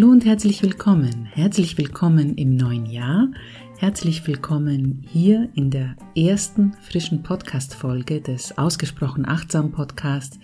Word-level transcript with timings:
Hallo 0.00 0.12
und 0.12 0.24
herzlich 0.24 0.62
willkommen. 0.62 1.26
Herzlich 1.26 1.76
willkommen 1.76 2.34
im 2.36 2.56
neuen 2.56 2.86
Jahr. 2.86 3.28
Herzlich 3.76 4.26
willkommen 4.26 5.04
hier 5.06 5.50
in 5.54 5.70
der 5.70 5.94
ersten 6.16 6.72
frischen 6.80 7.22
Podcast-Folge 7.22 8.22
des 8.22 8.56
Ausgesprochen 8.56 9.28
Achtsam 9.28 9.72
Podcasts. 9.72 10.38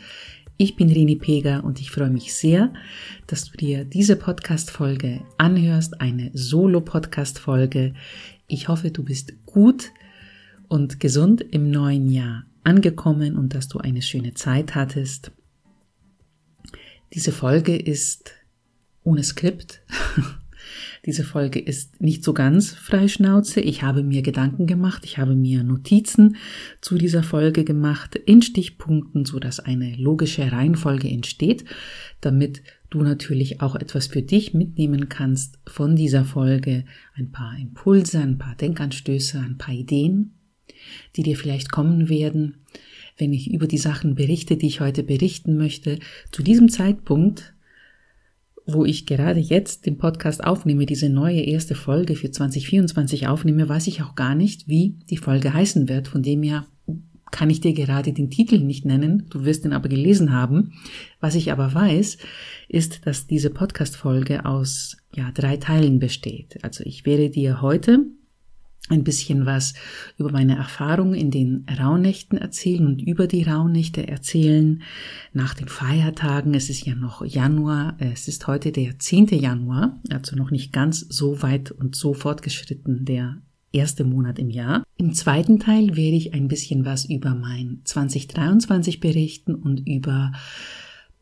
Ich 0.59 0.77
bin 0.77 0.91
Rini 0.91 1.17
Pega 1.17 1.61
und 1.61 1.81
ich 1.81 1.91
freue 1.91 2.11
mich 2.11 2.35
sehr, 2.35 2.75
dass 3.29 3.51
du 3.51 3.57
dir 3.57 3.87
diese 3.87 4.17
Podcast-Folge 4.17 5.23
anhörst, 5.39 6.03
eine 6.03 6.33
Solo-Podcast-Folge. 6.35 7.95
Ich 8.49 8.69
hoffe, 8.69 8.91
du 8.91 9.05
bist 9.05 9.47
gut 9.47 9.91
und 10.69 11.01
gesund 11.01 11.41
im 11.41 11.71
neuen 11.71 12.11
Jahr 12.11 12.45
angekommen 12.63 13.39
und 13.39 13.55
dass 13.55 13.69
du 13.69 13.79
eine 13.79 14.03
schöne 14.03 14.35
Zeit 14.35 14.75
hattest. 14.75 15.31
Diese 17.15 17.33
Folge 17.33 17.75
ist 17.75 18.35
ohne 19.07 19.23
Skript. 19.23 19.81
Diese 21.07 21.23
Folge 21.23 21.61
ist 21.61 22.01
nicht 22.01 22.25
so 22.25 22.35
ganz 22.35 22.73
freischnauze. 22.75 23.61
Ich 23.61 23.83
habe 23.83 24.03
mir 24.03 24.23
Gedanken 24.23 24.67
gemacht, 24.67 25.05
ich 25.05 25.19
habe 25.19 25.37
mir 25.37 25.63
Notizen 25.63 26.37
zu 26.81 26.99
dieser 26.99 27.23
Folge 27.23 27.63
gemacht 27.63 28.17
in 28.17 28.43
Stichpunkten, 28.43 29.25
so 29.25 29.39
dass 29.39 29.61
eine 29.61 29.95
logische 29.95 30.51
Reihenfolge 30.51 31.09
entsteht, 31.09 31.65
damit 32.21 32.63
du 32.91 33.03
natürlich 33.03 33.61
auch 33.61 33.77
etwas 33.77 34.09
für 34.09 34.23
dich 34.23 34.55
mitnehmen 34.55 35.09
kannst 35.09 35.61
von 35.69 35.95
dieser 35.95 36.25
Folge, 36.25 36.85
ein 37.15 37.31
paar 37.31 37.57
Impulse, 37.57 38.19
ein 38.19 38.39
paar 38.39 38.57
Denkanstöße, 38.57 39.39
ein 39.39 39.59
paar 39.59 39.75
Ideen, 39.75 40.35
die 41.15 41.23
dir 41.23 41.37
vielleicht 41.37 41.71
kommen 41.71 42.09
werden, 42.09 42.65
wenn 43.17 43.33
ich 43.33 43.53
über 43.53 43.69
die 43.69 43.79
Sachen 43.79 44.17
berichte, 44.17 44.57
die 44.57 44.67
ich 44.67 44.81
heute 44.81 45.05
berichten 45.05 45.57
möchte. 45.57 46.01
Zu 46.33 46.43
diesem 46.43 46.69
Zeitpunkt 46.69 47.55
wo 48.67 48.85
ich 48.85 49.07
gerade 49.07 49.41
jetzt 49.41 49.87
den 49.87 49.97
Podcast 49.97 50.43
aufnehme, 50.43 50.87
diese 50.87 51.09
neue 51.09 51.41
erste 51.41 51.75
Folge 51.75 52.17
für 52.17 52.31
2024 52.31 53.29
aufnehme, 53.29 53.69
weiß 53.69 53.87
ich 53.87 54.03
auch 54.03 54.15
gar 54.17 54.35
nicht, 54.35 54.69
wie 54.69 54.99
die 55.09 55.17
Folge 55.17 55.55
heißen 55.55 55.89
wird. 55.89 56.09
Von 56.09 56.23
dem 56.23 56.43
her 56.43 56.67
kann 57.31 57.51
ich 57.51 57.61
dir 57.61 57.75
gerade 57.75 58.13
den 58.13 58.31
Titel 58.31 58.59
nicht 58.59 58.85
nennen, 58.85 59.27
du 59.31 59.45
wirst 59.45 59.65
ihn 59.65 59.73
aber 59.73 59.89
gelesen 59.89 60.33
haben. 60.33 60.73
Was 61.21 61.35
ich 61.35 61.53
aber 61.53 61.75
weiß, 61.75 62.19
ist, 62.69 63.07
dass 63.07 63.27
diese 63.27 63.51
Podcast-Folge 63.51 64.45
aus 64.45 64.97
ja, 65.15 65.31
drei 65.33 65.57
Teilen 65.57 65.99
besteht. 65.99 66.59
Also 66.63 66.85
ich 66.85 67.07
werde 67.07 67.31
dir 67.31 67.61
heute 67.63 68.07
ein 68.89 69.05
bisschen 69.05 69.47
was 69.47 69.75
über 70.17 70.31
meine 70.31 70.57
Erfahrungen 70.57 71.15
in 71.15 71.31
den 71.31 71.67
Rauhnächten 71.79 72.39
erzählen 72.39 72.87
und 72.87 73.03
über 73.03 73.27
die 73.27 73.43
Rauhnächte 73.43 74.07
erzählen. 74.07 74.83
Nach 75.33 75.55
den 75.55 75.69
Feiertagen, 75.69 76.55
es 76.55 76.71
ist 76.71 76.87
ja 76.87 76.95
noch 76.95 77.25
Januar, 77.25 77.97
es 77.99 78.29
ist 78.29 78.47
heute 78.47 78.73
der 78.73 78.99
10. 78.99 79.29
Januar, 79.29 80.01
also 80.11 80.37
noch 80.37 80.51
nicht 80.51 80.73
ganz 80.73 81.01
so 81.01 81.43
weit 81.43 81.71
und 81.71 81.97
so 81.97 82.15
fortgeschritten 82.15 83.05
der 83.05 83.39
erste 83.73 84.05
Monat 84.05 84.39
im 84.39 84.51
Jahr. 84.51 84.85
Im 84.97 85.13
zweiten 85.13 85.59
Teil 85.59 85.97
werde 85.97 86.17
ich 86.17 86.33
ein 86.35 86.49
bisschen 86.49 86.85
was 86.85 87.05
über 87.05 87.35
mein 87.35 87.81
2023 87.85 89.01
berichten 89.01 89.55
und 89.55 89.87
über 89.87 90.33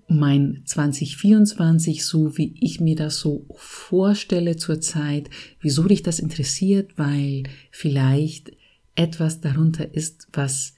mein 0.09 0.63
2024, 0.65 2.05
so 2.05 2.37
wie 2.37 2.55
ich 2.61 2.81
mir 2.81 2.97
das 2.97 3.19
so 3.19 3.47
vorstelle 3.57 4.57
zurzeit, 4.57 5.31
wieso 5.61 5.85
dich 5.85 6.03
das 6.03 6.19
interessiert, 6.19 6.99
weil 6.99 7.45
vielleicht 7.71 8.53
etwas 8.95 9.41
darunter 9.41 9.95
ist, 9.95 10.29
was 10.33 10.75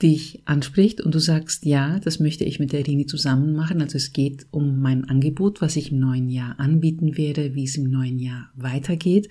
dich 0.00 0.42
anspricht 0.44 1.00
und 1.00 1.14
du 1.14 1.18
sagst, 1.18 1.64
ja, 1.64 1.98
das 1.98 2.20
möchte 2.20 2.44
ich 2.44 2.60
mit 2.60 2.72
der 2.72 2.86
Rini 2.86 3.06
zusammen 3.06 3.54
machen. 3.54 3.82
Also 3.82 3.96
es 3.96 4.12
geht 4.12 4.46
um 4.52 4.80
mein 4.80 5.04
Angebot, 5.04 5.60
was 5.60 5.74
ich 5.76 5.90
im 5.90 5.98
neuen 5.98 6.28
Jahr 6.28 6.58
anbieten 6.60 7.16
werde, 7.16 7.54
wie 7.54 7.64
es 7.64 7.76
im 7.76 7.90
neuen 7.90 8.18
Jahr 8.18 8.50
weitergeht. 8.54 9.28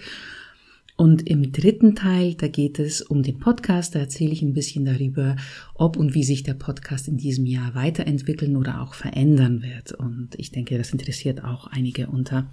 Und 0.97 1.29
im 1.29 1.51
dritten 1.51 1.95
Teil, 1.95 2.33
da 2.33 2.47
geht 2.47 2.79
es 2.79 3.03
um 3.03 3.21
den 3.21 3.37
Podcast. 3.37 3.93
Da 3.93 3.99
erzähle 3.99 4.31
ich 4.31 4.41
ein 4.41 4.53
bisschen 4.53 4.83
darüber, 4.83 5.35
ob 5.75 5.95
und 5.95 6.15
wie 6.15 6.23
sich 6.23 6.41
der 6.41 6.55
Podcast 6.55 7.07
in 7.07 7.17
diesem 7.17 7.45
Jahr 7.45 7.75
weiterentwickeln 7.75 8.57
oder 8.57 8.81
auch 8.81 8.95
verändern 8.95 9.61
wird. 9.61 9.91
Und 9.91 10.31
ich 10.37 10.51
denke, 10.51 10.75
das 10.75 10.91
interessiert 10.91 11.43
auch 11.43 11.67
einige 11.67 12.07
unter 12.07 12.49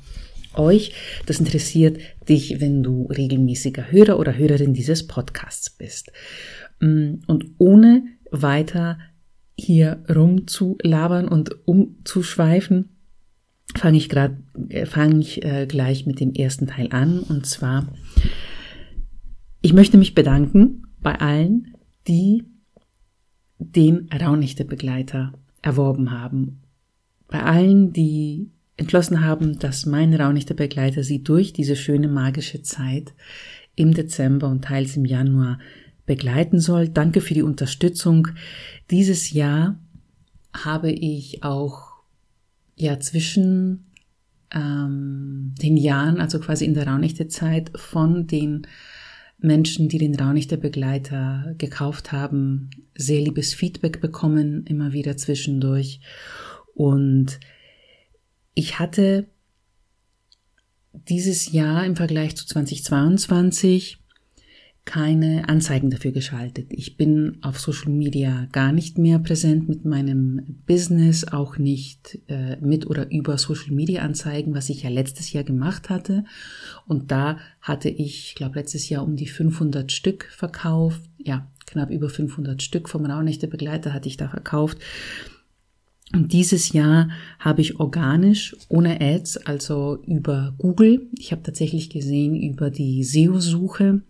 euch. 0.53 0.93
Das 1.25 1.41
interessiert 1.41 1.99
dich, 2.29 2.61
wenn 2.61 2.83
du 2.83 3.07
regelmäßiger 3.07 3.91
Hörer 3.91 4.19
oder 4.19 4.37
Hörerin 4.37 4.75
dieses 4.75 5.07
Podcasts 5.07 5.71
bist. 5.71 6.13
Mm, 6.81 7.15
und 7.27 7.47
ohne 7.57 8.05
weiter 8.31 8.99
hier 9.57 10.05
rumzulabern 10.15 11.29
und 11.29 11.67
umzuschweifen, 11.67 12.94
fange 13.77 13.99
ich 13.99 14.09
gerade, 14.09 14.39
äh, 14.69 14.87
fange 14.87 15.21
ich 15.21 15.45
äh, 15.45 15.67
gleich 15.67 16.07
mit 16.07 16.21
dem 16.21 16.33
ersten 16.33 16.67
Teil 16.67 16.89
an. 16.91 17.21
Und 17.21 17.47
zwar, 17.47 17.89
ich 19.61 19.73
möchte 19.73 19.99
mich 19.99 20.15
bedanken 20.15 20.87
bei 21.01 21.21
allen, 21.21 21.75
die 22.07 22.45
den 23.59 24.09
Raunichte-Begleiter 24.13 25.33
erworben 25.63 26.11
haben. 26.11 26.61
Bei 27.29 27.43
allen, 27.43 27.93
die 27.93 28.51
entschlossen 28.77 29.25
haben, 29.25 29.59
dass 29.59 29.87
mein 29.87 30.15
Raunichte-Begleiter 30.15 31.03
sie 31.03 31.23
durch 31.23 31.53
diese 31.53 31.77
schöne 31.77 32.09
magische 32.09 32.63
Zeit 32.63 33.15
im 33.77 33.95
Dezember 33.95 34.49
und 34.49 34.65
teils 34.65 34.97
im 34.97 35.05
Januar 35.05 35.59
begleiten 36.07 36.61
soll. 36.61 36.89
Danke 36.89 37.21
für 37.21 37.35
die 37.35 37.43
Unterstützung. 37.43 38.29
Dieses 38.91 39.33
Jahr 39.33 39.79
habe 40.53 40.91
ich 40.91 41.43
auch 41.43 41.94
ja 42.77 42.99
zwischen 43.01 43.87
ähm, 44.53 45.55
den 45.61 45.77
Jahren, 45.77 46.21
also 46.21 46.39
quasi 46.39 46.65
in 46.65 46.75
der 46.75 46.87
Raunichte-Zeit, 46.87 47.73
von 47.75 48.27
den 48.27 48.67
Menschen, 49.39 49.89
die 49.89 49.99
den 49.99 50.15
Raunichter 50.15 50.57
Begleiter 50.57 51.55
gekauft 51.59 52.13
haben, 52.13 52.71
sehr 52.95 53.21
liebes 53.21 53.53
Feedback 53.55 54.01
bekommen, 54.01 54.65
immer 54.67 54.93
wieder 54.93 55.17
zwischendurch. 55.17 56.01
Und 56.75 57.41
ich 58.55 58.79
hatte 58.79 59.27
dieses 60.93 61.53
Jahr 61.53 61.85
im 61.85 61.97
Vergleich 61.97 62.37
zu 62.37 62.47
2022 62.47 63.99
keine 64.85 65.49
Anzeigen 65.49 65.91
dafür 65.91 66.13
geschaltet. 66.13 66.67
Ich 66.71 66.97
bin 66.97 67.39
auf 67.41 67.59
Social 67.59 67.91
Media 67.91 68.47
gar 68.53 68.71
nicht 68.71 68.99
mehr 68.99 69.19
präsent 69.19 69.69
mit 69.69 69.85
meinem 69.85 70.59
Business, 70.67 71.25
auch 71.25 71.57
nicht 71.57 72.19
äh, 72.29 72.57
mit 72.61 72.87
oder 72.87 73.11
über 73.11 73.39
Social 73.39 73.73
Media 73.73 74.03
Anzeigen, 74.03 74.55
was 74.55 74.69
ich 74.69 74.83
ja 74.83 74.91
letztes 74.91 75.33
Jahr 75.33 75.45
gemacht 75.45 75.89
hatte. 75.89 76.25
Und 76.87 77.11
da 77.11 77.39
hatte 77.63 77.89
ich, 77.89 78.29
ich 78.29 78.35
glaube, 78.35 78.59
letztes 78.59 78.89
Jahr 78.91 79.05
um 79.05 79.17
die 79.17 79.27
500 79.27 79.91
Stück 79.91 80.29
verkauft. 80.31 81.01
Ja, 81.19 81.51
knapp 81.67 81.91
über 81.91 82.11
500 82.11 82.63
Stück 82.63 82.89
vom 82.91 83.07
Raunächte 83.07 83.49
Begleiter 83.49 83.95
hatte 83.95 84.09
ich 84.09 84.19
da 84.19 84.29
verkauft. 84.29 84.79
Und 86.13 86.33
dieses 86.33 86.73
Jahr 86.73 87.09
habe 87.39 87.63
ich 87.63 87.81
organisch, 87.81 88.55
ohne 88.69 89.01
Ads, 89.01 89.39
also 89.39 90.03
über 90.07 90.55
Google, 90.59 91.09
ich 91.19 91.33
habe 91.33 91.43
tatsächlich 91.43 91.89
gesehen 91.89 92.37
über 92.37 92.71
die 92.71 93.03
SEO-Suche, 93.03 94.03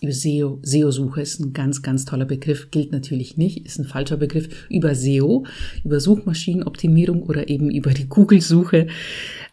über 0.00 0.12
SEO, 0.12 0.58
SEO-Suche 0.62 1.22
ist 1.22 1.40
ein 1.40 1.52
ganz, 1.52 1.82
ganz 1.82 2.04
toller 2.04 2.26
Begriff, 2.26 2.70
gilt 2.70 2.92
natürlich 2.92 3.36
nicht, 3.36 3.64
ist 3.64 3.78
ein 3.78 3.84
falscher 3.84 4.16
Begriff. 4.16 4.66
Über 4.68 4.94
SEO, 4.94 5.44
über 5.84 6.00
Suchmaschinenoptimierung 6.00 7.22
oder 7.22 7.48
eben 7.48 7.70
über 7.70 7.92
die 7.92 8.08
Google-Suche 8.08 8.88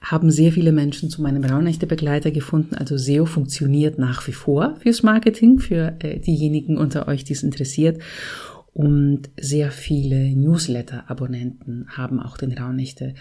haben 0.01 0.31
sehr 0.31 0.51
viele 0.51 0.71
Menschen 0.71 1.09
zu 1.09 1.21
meinem 1.21 1.43
Raunächte-Begleiter 1.43 2.31
gefunden. 2.31 2.75
Also 2.75 2.97
SEO 2.97 3.25
funktioniert 3.25 3.97
nach 3.97 4.27
wie 4.27 4.33
vor 4.33 4.75
fürs 4.81 5.03
Marketing, 5.03 5.59
für 5.59 5.95
äh, 5.99 6.19
diejenigen 6.19 6.77
unter 6.77 7.07
euch, 7.07 7.23
die 7.23 7.33
es 7.33 7.43
interessiert. 7.43 8.01
Und 8.73 9.29
sehr 9.39 9.71
viele 9.71 10.35
Newsletter-Abonnenten 10.35 11.85
haben 11.89 12.19
auch 12.19 12.37
den 12.37 12.57
Raunächte 12.57 13.13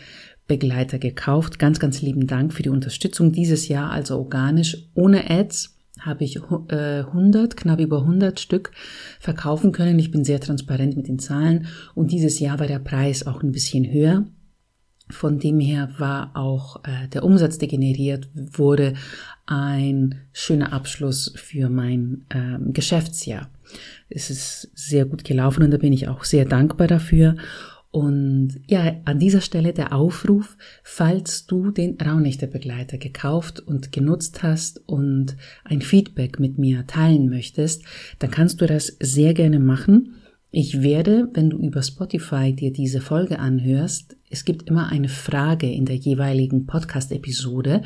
Begleiter 0.48 0.98
gekauft. 0.98 1.58
Ganz, 1.58 1.78
ganz 1.78 2.02
lieben 2.02 2.26
Dank 2.26 2.52
für 2.52 2.62
die 2.62 2.70
Unterstützung 2.70 3.32
dieses 3.32 3.68
Jahr, 3.68 3.90
also 3.90 4.16
organisch, 4.18 4.88
ohne 4.94 5.30
Ads 5.30 5.76
habe 6.04 6.24
ich 6.24 6.42
100, 6.42 7.52
äh, 7.52 7.56
knapp 7.56 7.80
über 7.80 8.00
100 8.02 8.40
Stück 8.40 8.72
verkaufen 9.20 9.72
können. 9.72 9.98
Ich 9.98 10.10
bin 10.10 10.24
sehr 10.24 10.40
transparent 10.40 10.96
mit 10.96 11.08
den 11.08 11.18
Zahlen 11.18 11.66
und 11.94 12.12
dieses 12.12 12.38
Jahr 12.40 12.58
war 12.58 12.66
der 12.66 12.78
Preis 12.78 13.26
auch 13.26 13.42
ein 13.42 13.52
bisschen 13.52 13.90
höher. 13.90 14.24
Von 15.10 15.38
dem 15.38 15.60
her 15.60 15.90
war 15.98 16.30
auch 16.34 16.84
äh, 16.84 17.08
der 17.08 17.24
Umsatz, 17.24 17.58
der 17.58 17.68
generiert 17.68 18.28
wurde, 18.34 18.94
ein 19.46 20.22
schöner 20.32 20.72
Abschluss 20.72 21.32
für 21.36 21.68
mein 21.68 22.24
ähm, 22.30 22.72
Geschäftsjahr. 22.72 23.50
Es 24.08 24.30
ist 24.30 24.70
sehr 24.74 25.04
gut 25.04 25.24
gelaufen 25.24 25.62
und 25.62 25.70
da 25.70 25.78
bin 25.78 25.92
ich 25.92 26.08
auch 26.08 26.24
sehr 26.24 26.44
dankbar 26.44 26.86
dafür. 26.86 27.36
Und 27.92 28.58
ja, 28.68 28.96
an 29.04 29.18
dieser 29.18 29.42
Stelle 29.42 29.74
der 29.74 29.92
Aufruf, 29.92 30.56
falls 30.82 31.46
du 31.46 31.70
den 31.70 31.98
Raunächte-Begleiter 32.00 32.96
gekauft 32.96 33.60
und 33.60 33.92
genutzt 33.92 34.42
hast 34.42 34.82
und 34.88 35.36
ein 35.62 35.82
Feedback 35.82 36.40
mit 36.40 36.56
mir 36.58 36.86
teilen 36.86 37.28
möchtest, 37.28 37.84
dann 38.18 38.30
kannst 38.30 38.62
du 38.62 38.66
das 38.66 38.96
sehr 38.98 39.34
gerne 39.34 39.60
machen. 39.60 40.14
Ich 40.50 40.80
werde, 40.80 41.28
wenn 41.34 41.50
du 41.50 41.58
über 41.58 41.82
Spotify 41.82 42.54
dir 42.54 42.72
diese 42.72 43.02
Folge 43.02 43.38
anhörst, 43.38 44.16
es 44.30 44.46
gibt 44.46 44.70
immer 44.70 44.88
eine 44.88 45.08
Frage 45.08 45.70
in 45.70 45.84
der 45.84 45.96
jeweiligen 45.96 46.64
Podcast-Episode, 46.64 47.82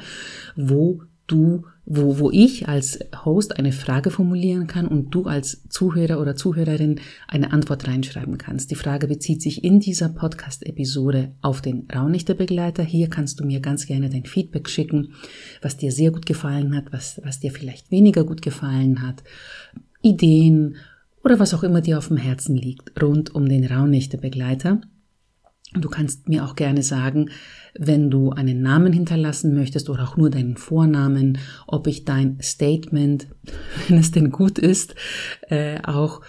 wo 0.55 1.03
du, 1.27 1.65
wo, 1.85 2.19
wo 2.19 2.31
ich 2.31 2.69
als 2.69 2.99
Host 3.25 3.59
eine 3.59 3.73
Frage 3.73 4.11
formulieren 4.11 4.67
kann 4.67 4.89
und 4.89 5.11
du 5.11 5.25
als 5.25 5.69
Zuhörer 5.69 6.21
oder 6.21 6.35
Zuhörerin 6.35 7.01
eine 7.29 7.53
Antwort 7.53 7.87
reinschreiben 7.87 8.39
kannst. 8.39 8.71
Die 8.71 8.77
Frage 8.77 9.07
bezieht 9.07 9.41
sich 9.41 9.63
in 9.63 9.79
dieser 9.79 10.09
Podcast-Episode 10.09 11.33
auf 11.43 11.61
den 11.61 11.87
Raunichte-Begleiter. 11.95 12.83
Hier 12.83 13.09
kannst 13.09 13.39
du 13.39 13.45
mir 13.45 13.61
ganz 13.61 13.87
gerne 13.87 14.11
dein 14.11 14.25
Feedback 14.25 14.69
schicken, 14.69 15.13
was 15.63 15.77
dir 15.77 15.93
sehr 15.93 16.11
gut 16.11 16.27
gefallen 16.27 16.75
hat, 16.75 16.93
was, 16.93 17.21
was 17.25 17.39
dir 17.41 17.53
vielleicht 17.53 17.91
weniger 17.91 18.25
gut 18.25 18.43
gefallen 18.43 19.03
hat, 19.03 19.23
Ideen 20.03 20.77
oder 21.23 21.39
was 21.39 21.55
auch 21.55 21.63
immer 21.63 21.81
dir 21.81 21.99
auf 21.99 22.09
dem 22.09 22.17
Herzen 22.17 22.57
liegt 22.57 23.01
rund 23.03 23.35
um 23.35 23.49
den 23.49 23.65
Raunichte-Begleiter. 23.65 24.81
Du 25.75 25.89
kannst 25.89 26.29
mir 26.29 26.45
auch 26.45 26.55
gerne 26.55 26.83
sagen, 26.83 27.31
wenn 27.79 28.11
du 28.11 28.31
einen 28.31 28.63
Namen 28.63 28.93
hinterlassen 28.93 29.55
möchtest 29.55 29.91
oder 29.91 30.05
auch 30.05 30.17
nur 30.17 30.31
deinen 30.31 30.57
Vornamen, 30.57 31.39
ob 31.67 31.87
ich 31.87 32.05
dein 32.05 32.39
Statement, 32.41 33.29
wenn 33.89 33.99
es 33.99 34.11
denn 34.11 34.31
gut 34.31 34.59
ist, 34.59 34.95
äh, 35.49 35.81
auch 35.83 36.23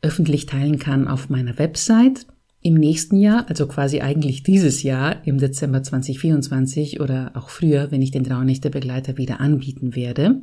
öffentlich 0.00 0.46
teilen 0.46 0.78
kann 0.78 1.08
auf 1.08 1.28
meiner 1.28 1.58
Website 1.58 2.26
im 2.60 2.74
nächsten 2.74 3.16
Jahr, 3.16 3.46
also 3.48 3.66
quasi 3.66 4.00
eigentlich 4.00 4.42
dieses 4.42 4.82
Jahr 4.82 5.24
im 5.26 5.38
Dezember 5.38 5.82
2024 5.82 7.00
oder 7.00 7.32
auch 7.34 7.50
früher, 7.50 7.90
wenn 7.90 8.02
ich 8.02 8.10
den 8.10 8.24
Traunächte-Begleiter 8.24 9.16
wieder 9.16 9.40
anbieten 9.40 9.94
werde. 9.94 10.42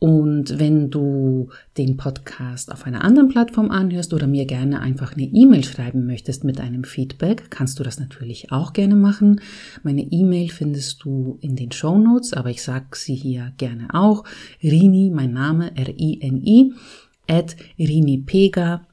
Und 0.00 0.60
wenn 0.60 0.90
du 0.90 1.48
den 1.76 1.96
Podcast 1.96 2.70
auf 2.70 2.86
einer 2.86 3.02
anderen 3.02 3.28
Plattform 3.28 3.70
anhörst 3.70 4.14
oder 4.14 4.28
mir 4.28 4.46
gerne 4.46 4.80
einfach 4.80 5.14
eine 5.14 5.24
E-Mail 5.24 5.64
schreiben 5.64 6.06
möchtest 6.06 6.44
mit 6.44 6.60
einem 6.60 6.84
Feedback, 6.84 7.50
kannst 7.50 7.80
du 7.80 7.82
das 7.82 7.98
natürlich 7.98 8.52
auch 8.52 8.72
gerne 8.72 8.94
machen. 8.94 9.40
Meine 9.82 10.02
E-Mail 10.02 10.50
findest 10.50 11.02
du 11.02 11.38
in 11.40 11.56
den 11.56 11.72
Show 11.72 11.98
Notes, 11.98 12.32
aber 12.32 12.50
ich 12.50 12.62
sag 12.62 12.94
sie 12.94 13.16
hier 13.16 13.52
gerne 13.56 13.88
auch. 13.92 14.22
Rini, 14.62 15.10
mein 15.12 15.32
Name, 15.32 15.76
R-I-N-I, 15.76 16.74
at 17.26 17.56
Rini 17.76 18.18
Pega. 18.18 18.86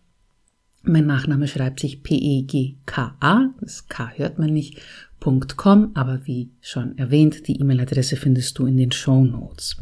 Mein 0.82 1.06
Nachname 1.06 1.48
schreibt 1.48 1.82
sich 1.82 2.02
P-E-G-K-A, 2.02 3.54
das 3.60 3.88
K 3.88 4.12
hört 4.16 4.40
man 4.40 4.54
nicht, 4.54 4.80
.com, 5.20 5.92
aber 5.96 6.26
wie 6.26 6.52
schon 6.62 6.98
erwähnt, 7.00 7.48
die 7.48 7.60
E-Mail-Adresse 7.60 8.16
findest 8.16 8.60
du 8.60 8.68
in 8.68 8.78
den 8.78 8.92
Show 8.92 9.24
Notes 9.24 9.78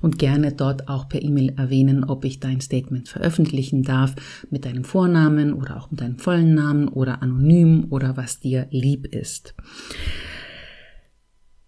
und 0.00 0.18
gerne 0.18 0.52
dort 0.52 0.88
auch 0.88 1.08
per 1.08 1.22
E-Mail 1.22 1.54
erwähnen, 1.56 2.04
ob 2.04 2.24
ich 2.24 2.40
dein 2.40 2.60
Statement 2.60 3.08
veröffentlichen 3.08 3.82
darf 3.82 4.14
mit 4.50 4.64
deinem 4.64 4.84
Vornamen 4.84 5.52
oder 5.52 5.76
auch 5.76 5.90
mit 5.90 6.00
deinem 6.00 6.18
vollen 6.18 6.54
Namen 6.54 6.88
oder 6.88 7.22
anonym 7.22 7.86
oder 7.90 8.16
was 8.16 8.40
dir 8.40 8.66
lieb 8.70 9.06
ist. 9.06 9.54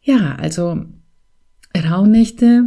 Ja, 0.02 0.36
also 0.36 0.84
Rauhnächte, 1.76 2.64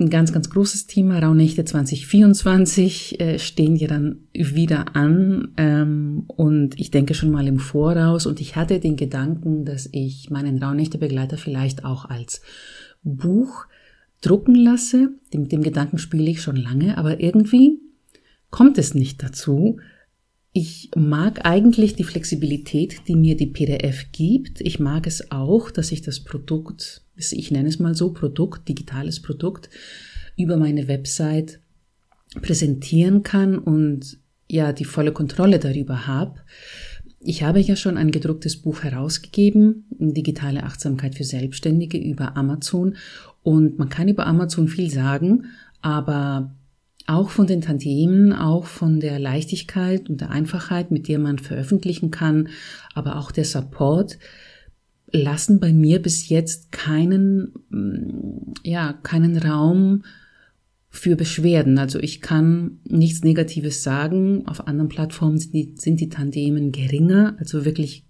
ein 0.00 0.10
ganz, 0.10 0.32
ganz 0.32 0.48
großes 0.48 0.86
Thema. 0.86 1.18
Rauhnächte 1.18 1.64
2024 1.64 3.20
äh, 3.20 3.38
stehen 3.38 3.76
ja 3.76 3.88
dann 3.88 4.28
wieder 4.32 4.94
an 4.96 5.52
ähm, 5.56 6.24
und 6.28 6.78
ich 6.78 6.90
denke 6.90 7.14
schon 7.14 7.30
mal 7.30 7.46
im 7.48 7.58
Voraus 7.58 8.26
und 8.26 8.40
ich 8.40 8.56
hatte 8.56 8.78
den 8.78 8.96
Gedanken, 8.96 9.64
dass 9.64 9.88
ich 9.90 10.30
meinen 10.30 10.62
Rauhnächte-Begleiter 10.62 11.36
vielleicht 11.36 11.84
auch 11.84 12.04
als 12.04 12.42
Buch 13.02 13.66
drucken 14.20 14.54
lasse. 14.54 15.10
Mit 15.32 15.52
dem 15.52 15.62
Gedanken 15.62 15.98
spiele 15.98 16.30
ich 16.30 16.42
schon 16.42 16.56
lange, 16.56 16.98
aber 16.98 17.20
irgendwie 17.20 17.78
kommt 18.50 18.78
es 18.78 18.94
nicht 18.94 19.22
dazu. 19.22 19.78
Ich 20.52 20.90
mag 20.96 21.44
eigentlich 21.44 21.94
die 21.94 22.04
Flexibilität, 22.04 23.02
die 23.06 23.14
mir 23.14 23.36
die 23.36 23.46
PDF 23.46 24.06
gibt. 24.12 24.60
Ich 24.60 24.80
mag 24.80 25.06
es 25.06 25.30
auch, 25.30 25.70
dass 25.70 25.92
ich 25.92 26.02
das 26.02 26.20
Produkt, 26.20 27.02
ich 27.16 27.50
nenne 27.50 27.68
es 27.68 27.78
mal 27.78 27.94
so, 27.94 28.12
Produkt, 28.12 28.68
digitales 28.68 29.20
Produkt, 29.20 29.68
über 30.36 30.56
meine 30.56 30.88
Website 30.88 31.60
präsentieren 32.42 33.22
kann 33.22 33.58
und 33.58 34.18
ja 34.48 34.72
die 34.72 34.84
volle 34.84 35.12
Kontrolle 35.12 35.58
darüber 35.58 36.06
habe. 36.06 36.40
Ich 37.28 37.42
habe 37.42 37.60
ja 37.60 37.76
schon 37.76 37.98
ein 37.98 38.10
gedrucktes 38.10 38.56
Buch 38.56 38.84
herausgegeben, 38.84 39.84
Digitale 39.90 40.62
Achtsamkeit 40.62 41.14
für 41.14 41.24
Selbstständige 41.24 41.98
über 41.98 42.38
Amazon. 42.38 42.96
Und 43.42 43.78
man 43.78 43.90
kann 43.90 44.08
über 44.08 44.26
Amazon 44.26 44.66
viel 44.66 44.90
sagen, 44.90 45.44
aber 45.82 46.54
auch 47.06 47.28
von 47.28 47.46
den 47.46 47.60
Tantiemen, 47.60 48.32
auch 48.32 48.64
von 48.64 48.98
der 48.98 49.18
Leichtigkeit 49.18 50.08
und 50.08 50.22
der 50.22 50.30
Einfachheit, 50.30 50.90
mit 50.90 51.06
der 51.06 51.18
man 51.18 51.38
veröffentlichen 51.38 52.10
kann, 52.10 52.48
aber 52.94 53.18
auch 53.18 53.30
der 53.30 53.44
Support, 53.44 54.18
lassen 55.12 55.60
bei 55.60 55.74
mir 55.74 56.00
bis 56.00 56.30
jetzt 56.30 56.72
keinen, 56.72 57.52
mm, 57.68 58.54
ja, 58.64 58.94
keinen 58.94 59.36
Raum 59.36 60.02
für 60.98 61.16
Beschwerden. 61.16 61.78
Also 61.78 61.98
ich 61.98 62.20
kann 62.20 62.80
nichts 62.84 63.22
Negatives 63.22 63.82
sagen. 63.82 64.46
Auf 64.46 64.66
anderen 64.66 64.88
Plattformen 64.88 65.38
sind 65.38 65.54
die, 65.54 65.74
sind 65.76 66.00
die 66.00 66.08
Tandemen 66.08 66.72
geringer, 66.72 67.36
also 67.38 67.64
wirklich 67.64 68.04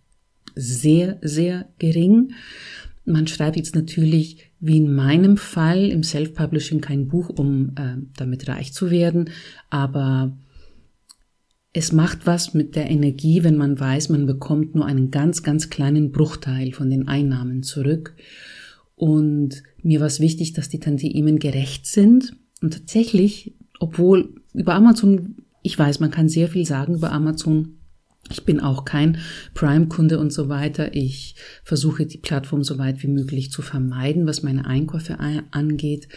sehr, 0.54 1.18
sehr 1.22 1.68
gering. 1.78 2.32
Man 3.04 3.26
schreibt 3.26 3.56
jetzt 3.56 3.74
natürlich 3.74 4.50
wie 4.60 4.78
in 4.78 4.94
meinem 4.94 5.36
Fall 5.36 5.90
im 5.90 6.02
Self-Publishing 6.02 6.80
kein 6.80 7.08
Buch, 7.08 7.30
um 7.30 7.70
äh, 7.76 7.96
damit 8.16 8.48
reich 8.48 8.72
zu 8.72 8.90
werden, 8.90 9.30
aber 9.70 10.36
es 11.72 11.92
macht 11.92 12.26
was 12.26 12.54
mit 12.54 12.76
der 12.76 12.90
Energie, 12.90 13.44
wenn 13.44 13.56
man 13.56 13.78
weiß, 13.78 14.08
man 14.08 14.26
bekommt 14.26 14.74
nur 14.74 14.86
einen 14.86 15.10
ganz, 15.10 15.42
ganz 15.42 15.70
kleinen 15.70 16.10
Bruchteil 16.10 16.72
von 16.72 16.90
den 16.90 17.08
Einnahmen 17.08 17.62
zurück. 17.62 18.16
Und 18.96 19.62
mir 19.82 20.00
war 20.00 20.08
es 20.08 20.18
wichtig, 20.18 20.54
dass 20.54 20.68
die 20.68 20.80
Tantiemen 20.80 21.38
gerecht 21.38 21.86
sind. 21.86 22.36
Und 22.60 22.72
tatsächlich, 22.72 23.54
obwohl 23.78 24.34
über 24.54 24.74
Amazon, 24.74 25.36
ich 25.62 25.78
weiß, 25.78 26.00
man 26.00 26.10
kann 26.10 26.28
sehr 26.28 26.48
viel 26.48 26.66
sagen 26.66 26.94
über 26.94 27.12
Amazon, 27.12 27.78
ich 28.30 28.44
bin 28.44 28.60
auch 28.60 28.84
kein 28.84 29.18
Prime-Kunde 29.54 30.18
und 30.18 30.32
so 30.32 30.48
weiter. 30.48 30.94
Ich 30.94 31.34
versuche 31.64 32.06
die 32.06 32.18
Plattform 32.18 32.62
so 32.62 32.78
weit 32.78 33.02
wie 33.02 33.08
möglich 33.08 33.50
zu 33.50 33.62
vermeiden, 33.62 34.26
was 34.26 34.42
meine 34.42 34.66
Einkäufe 34.66 35.18
angeht. 35.50 36.08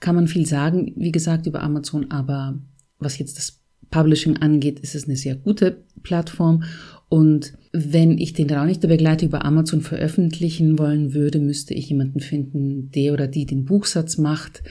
Kann 0.00 0.14
man 0.14 0.28
viel 0.28 0.46
sagen, 0.46 0.94
wie 0.96 1.12
gesagt, 1.12 1.46
über 1.46 1.62
Amazon, 1.62 2.10
aber 2.10 2.58
was 2.98 3.18
jetzt 3.18 3.36
das 3.36 3.60
Publishing 3.90 4.38
angeht, 4.38 4.80
ist 4.80 4.94
es 4.94 5.04
eine 5.04 5.16
sehr 5.16 5.34
gute 5.34 5.84
Plattform. 6.02 6.64
Und 7.08 7.54
wenn 7.72 8.18
ich 8.18 8.32
den 8.32 8.50
Raunichte-Begleiter 8.50 9.26
über 9.26 9.44
Amazon 9.44 9.80
veröffentlichen 9.80 10.78
wollen 10.78 11.14
würde, 11.14 11.40
müsste 11.40 11.74
ich 11.74 11.88
jemanden 11.88 12.20
finden, 12.20 12.90
der 12.90 13.12
oder 13.12 13.26
die 13.26 13.46
den 13.46 13.64
Buchsatz 13.64 14.18
macht. 14.18 14.62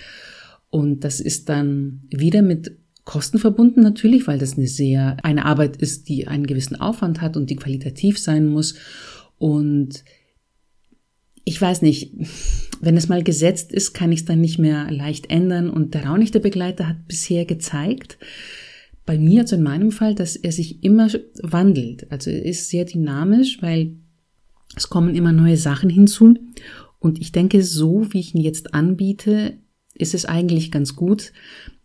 Und 0.70 1.04
das 1.04 1.20
ist 1.20 1.50
dann 1.50 2.04
wieder 2.10 2.42
mit 2.42 2.78
Kosten 3.04 3.40
verbunden 3.40 3.82
natürlich, 3.82 4.28
weil 4.28 4.38
das 4.38 4.58
eine 4.58 4.68
sehr, 4.68 5.18
eine 5.24 5.46
Arbeit 5.46 5.78
ist, 5.78 6.10
die 6.10 6.28
einen 6.28 6.46
gewissen 6.46 6.76
Aufwand 6.76 7.22
hat 7.22 7.38
und 7.38 7.50
die 7.50 7.56
qualitativ 7.56 8.20
sein 8.20 8.48
muss. 8.48 8.76
Und 9.38 10.04
ich 11.46 11.62
weiß 11.62 11.82
nicht, 11.84 12.14
wenn 12.82 12.98
es 12.98 13.08
mal 13.08 13.24
gesetzt 13.24 13.72
ist, 13.72 13.94
kann 13.94 14.12
ich 14.12 14.20
es 14.20 14.26
dann 14.26 14.42
nicht 14.42 14.60
mehr 14.60 14.92
leicht 14.92 15.30
ändern. 15.30 15.70
Und 15.70 15.94
der 15.94 16.06
Raunichte 16.06 16.42
Begleiter 16.42 16.90
hat 16.90 17.08
bisher 17.08 17.46
gezeigt, 17.46 18.18
bei 19.06 19.18
mir, 19.18 19.44
also 19.44 19.56
in 19.56 19.64
meinem 19.64 19.92
Fall, 19.92 20.14
dass 20.14 20.36
er 20.36 20.52
sich 20.52 20.84
immer 20.84 21.08
wandelt. 21.42 22.12
Also 22.12 22.30
er 22.30 22.44
ist 22.44 22.70
sehr 22.70 22.84
dynamisch, 22.84 23.62
weil 23.62 23.96
es 24.76 24.90
kommen 24.90 25.16
immer 25.16 25.32
neue 25.32 25.56
Sachen 25.56 25.90
hinzu. 25.90 26.36
Und 27.00 27.22
ich 27.22 27.32
denke, 27.32 27.64
so 27.64 28.12
wie 28.12 28.20
ich 28.20 28.36
ihn 28.36 28.42
jetzt 28.42 28.74
anbiete, 28.74 29.60
ist 29.98 30.14
es 30.14 30.26
eigentlich 30.26 30.72
ganz 30.72 30.96
gut, 30.96 31.32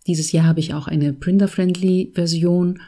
dieses 0.07 0.33
Jahr 0.33 0.47
habe 0.47 0.61
ich 0.61 0.75
auch 0.75 0.89
eine 0.89 1.13
Printer-Friendly-Version 1.13 2.81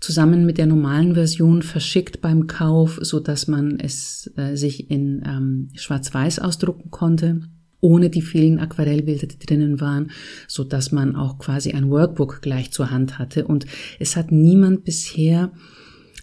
zusammen 0.00 0.46
mit 0.46 0.58
der 0.58 0.66
normalen 0.66 1.14
Version 1.14 1.62
verschickt 1.62 2.20
beim 2.20 2.46
Kauf, 2.46 2.98
so 3.02 3.18
dass 3.18 3.48
man 3.48 3.80
es 3.80 4.30
äh, 4.36 4.54
sich 4.54 4.90
in 4.90 5.22
ähm, 5.26 5.68
Schwarz-Weiß 5.74 6.38
ausdrucken 6.38 6.90
konnte, 6.90 7.40
ohne 7.80 8.10
die 8.10 8.22
vielen 8.22 8.58
Aquarellbilder, 8.58 9.26
die 9.26 9.38
drinnen 9.38 9.80
waren, 9.80 10.10
so 10.46 10.64
dass 10.64 10.92
man 10.92 11.16
auch 11.16 11.38
quasi 11.38 11.72
ein 11.72 11.90
Workbook 11.90 12.42
gleich 12.42 12.70
zur 12.72 12.90
Hand 12.90 13.18
hatte. 13.18 13.46
Und 13.46 13.66
es 13.98 14.16
hat 14.16 14.30
niemand 14.30 14.84
bisher 14.84 15.52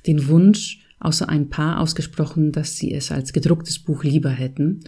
den 0.06 0.28
Wunsch, 0.28 0.82
außer 1.00 1.28
ein 1.28 1.50
paar 1.50 1.80
ausgesprochen, 1.80 2.52
dass 2.52 2.78
sie 2.78 2.94
es 2.94 3.12
als 3.12 3.34
gedrucktes 3.34 3.80
Buch 3.80 4.04
lieber 4.04 4.30
hätten. 4.30 4.82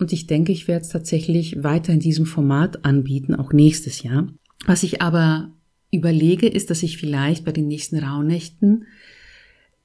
Und 0.00 0.14
ich 0.14 0.26
denke, 0.26 0.50
ich 0.50 0.66
werde 0.66 0.82
es 0.82 0.88
tatsächlich 0.88 1.62
weiter 1.62 1.92
in 1.92 2.00
diesem 2.00 2.24
Format 2.24 2.84
anbieten, 2.86 3.34
auch 3.34 3.52
nächstes 3.52 4.02
Jahr. 4.02 4.26
Was 4.64 4.82
ich 4.82 5.02
aber 5.02 5.52
überlege, 5.92 6.48
ist, 6.48 6.70
dass 6.70 6.82
ich 6.82 6.96
vielleicht 6.96 7.44
bei 7.44 7.52
den 7.52 7.68
nächsten 7.68 7.98
Rauhnächten 7.98 8.86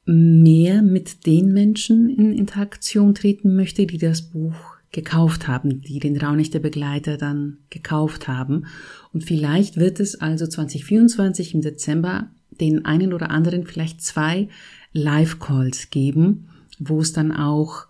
mehr 0.05 0.81
mit 0.81 1.25
den 1.25 1.51
Menschen 1.51 2.10
in 2.10 2.31
Interaktion 2.31 3.13
treten 3.13 3.55
möchte, 3.55 3.86
die 3.86 3.98
das 3.98 4.22
Buch 4.22 4.55
gekauft 4.91 5.50
haben, 5.50 5.81
die 5.81 6.00
den 6.00 6.15
Rauhnächte-Begleiter 6.15 7.17
dann 7.17 7.57
gekauft 7.69 8.29
haben. 8.29 8.67
Und 9.12 9.25
vielleicht 9.25 9.75
wird 9.75 10.00
es 10.00 10.15
also 10.22 10.48
2024 10.48 11.55
im 11.55 11.62
Dezember 11.62 12.29
den 12.51 12.86
einen 12.86 13.12
oder 13.12 13.31
anderen 13.31 13.65
vielleicht 13.65 14.01
zwei 14.01 14.48
Live-Calls 14.93 15.89
geben, 15.89 16.48
wo 16.79 17.01
es 17.01 17.12
dann 17.12 17.34
auch 17.34 17.88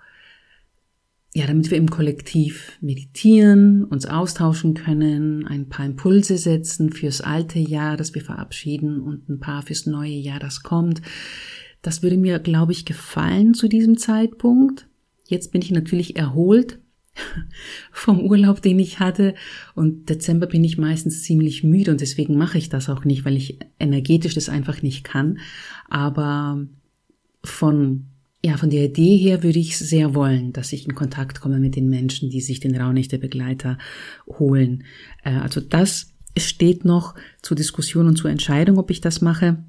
ja, 1.35 1.45
damit 1.45 1.69
wir 1.69 1.77
im 1.77 1.89
Kollektiv 1.89 2.77
meditieren, 2.79 3.83
uns 3.83 4.05
austauschen 4.05 4.73
können, 4.73 5.45
ein 5.45 5.67
paar 5.67 5.85
Impulse 5.85 6.37
setzen 6.37 6.93
fürs 6.93 7.19
alte 7.19 7.59
Jahr, 7.59 7.97
das 7.97 8.15
wir 8.15 8.21
verabschieden 8.21 9.01
und 9.01 9.27
ein 9.27 9.41
paar 9.41 9.61
fürs 9.61 9.85
neue 9.85 10.13
Jahr, 10.13 10.39
das 10.39 10.63
kommt. 10.63 11.01
Das 11.81 12.01
würde 12.01 12.15
mir, 12.15 12.39
glaube 12.39 12.71
ich, 12.71 12.85
gefallen 12.85 13.53
zu 13.53 13.67
diesem 13.67 13.97
Zeitpunkt. 13.97 14.87
Jetzt 15.27 15.51
bin 15.51 15.61
ich 15.61 15.71
natürlich 15.71 16.15
erholt 16.15 16.79
vom 17.91 18.21
Urlaub, 18.21 18.61
den 18.61 18.79
ich 18.79 19.01
hatte. 19.01 19.35
Und 19.75 20.09
Dezember 20.09 20.47
bin 20.47 20.63
ich 20.63 20.77
meistens 20.77 21.23
ziemlich 21.23 21.65
müde 21.65 21.91
und 21.91 21.99
deswegen 21.99 22.37
mache 22.37 22.57
ich 22.57 22.69
das 22.69 22.87
auch 22.87 23.03
nicht, 23.03 23.25
weil 23.25 23.35
ich 23.35 23.59
energetisch 23.77 24.35
das 24.35 24.47
einfach 24.47 24.81
nicht 24.81 25.03
kann. 25.03 25.39
Aber 25.89 26.65
von 27.43 28.05
ja, 28.45 28.57
von 28.57 28.69
der 28.69 28.85
Idee 28.85 29.17
her 29.17 29.41
würde 29.41 29.57
ich 29.57 29.75
sehr 29.75 30.13
wollen, 30.13 30.53
dass 30.53 30.71
ich 30.71 30.85
in 30.85 30.93
Kontakt 30.93 31.41
komme 31.41 31.57
mit 31.57 31.75
den 31.75 31.89
Menschen, 31.89 32.29
die 32.29 32.41
sich 32.41 32.59
den 32.59 32.79
Raunächte-Begleiter 32.79 33.79
holen. 34.27 34.83
Äh, 35.23 35.31
also 35.37 35.61
das 35.61 36.13
steht 36.37 36.85
noch 36.85 37.15
zur 37.41 37.57
Diskussion 37.57 38.05
und 38.05 38.17
zur 38.17 38.29
Entscheidung, 38.29 38.77
ob 38.77 38.91
ich 38.91 39.01
das 39.01 39.19
mache. 39.21 39.63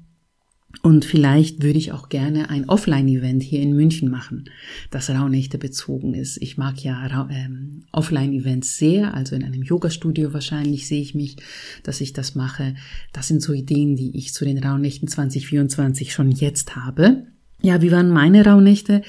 Und 0.83 1.05
vielleicht 1.05 1.63
würde 1.63 1.79
ich 1.79 1.91
auch 1.91 2.07
gerne 2.07 2.51
ein 2.51 2.69
Offline-Event 2.69 3.41
hier 3.41 3.61
in 3.61 3.73
München 3.73 4.11
machen, 4.11 4.47
das 4.91 5.09
Rauhnächte 5.09 5.57
bezogen 5.57 6.13
ist. 6.13 6.39
Ich 6.39 6.57
mag 6.57 6.77
ja 6.83 7.27
ähm, 7.31 7.85
Offline-Events 7.91 8.77
sehr, 8.77 9.15
also 9.15 9.35
in 9.35 9.43
einem 9.43 9.63
Yoga-Studio 9.63 10.33
wahrscheinlich 10.33 10.87
sehe 10.87 11.01
ich 11.01 11.15
mich, 11.15 11.37
dass 11.81 11.99
ich 11.99 12.13
das 12.13 12.35
mache. 12.35 12.75
Das 13.11 13.27
sind 13.27 13.41
so 13.41 13.53
Ideen, 13.53 13.95
die 13.95 14.15
ich 14.15 14.35
zu 14.35 14.45
den 14.45 14.63
Rauhnächten 14.63 15.07
2024 15.07 16.13
schon 16.13 16.29
jetzt 16.29 16.75
habe. 16.75 17.25
Ja, 17.61 17.81
wie 17.81 17.91
waren 17.91 18.09
meine 18.09 18.45
Rauhnächte? 18.45 19.01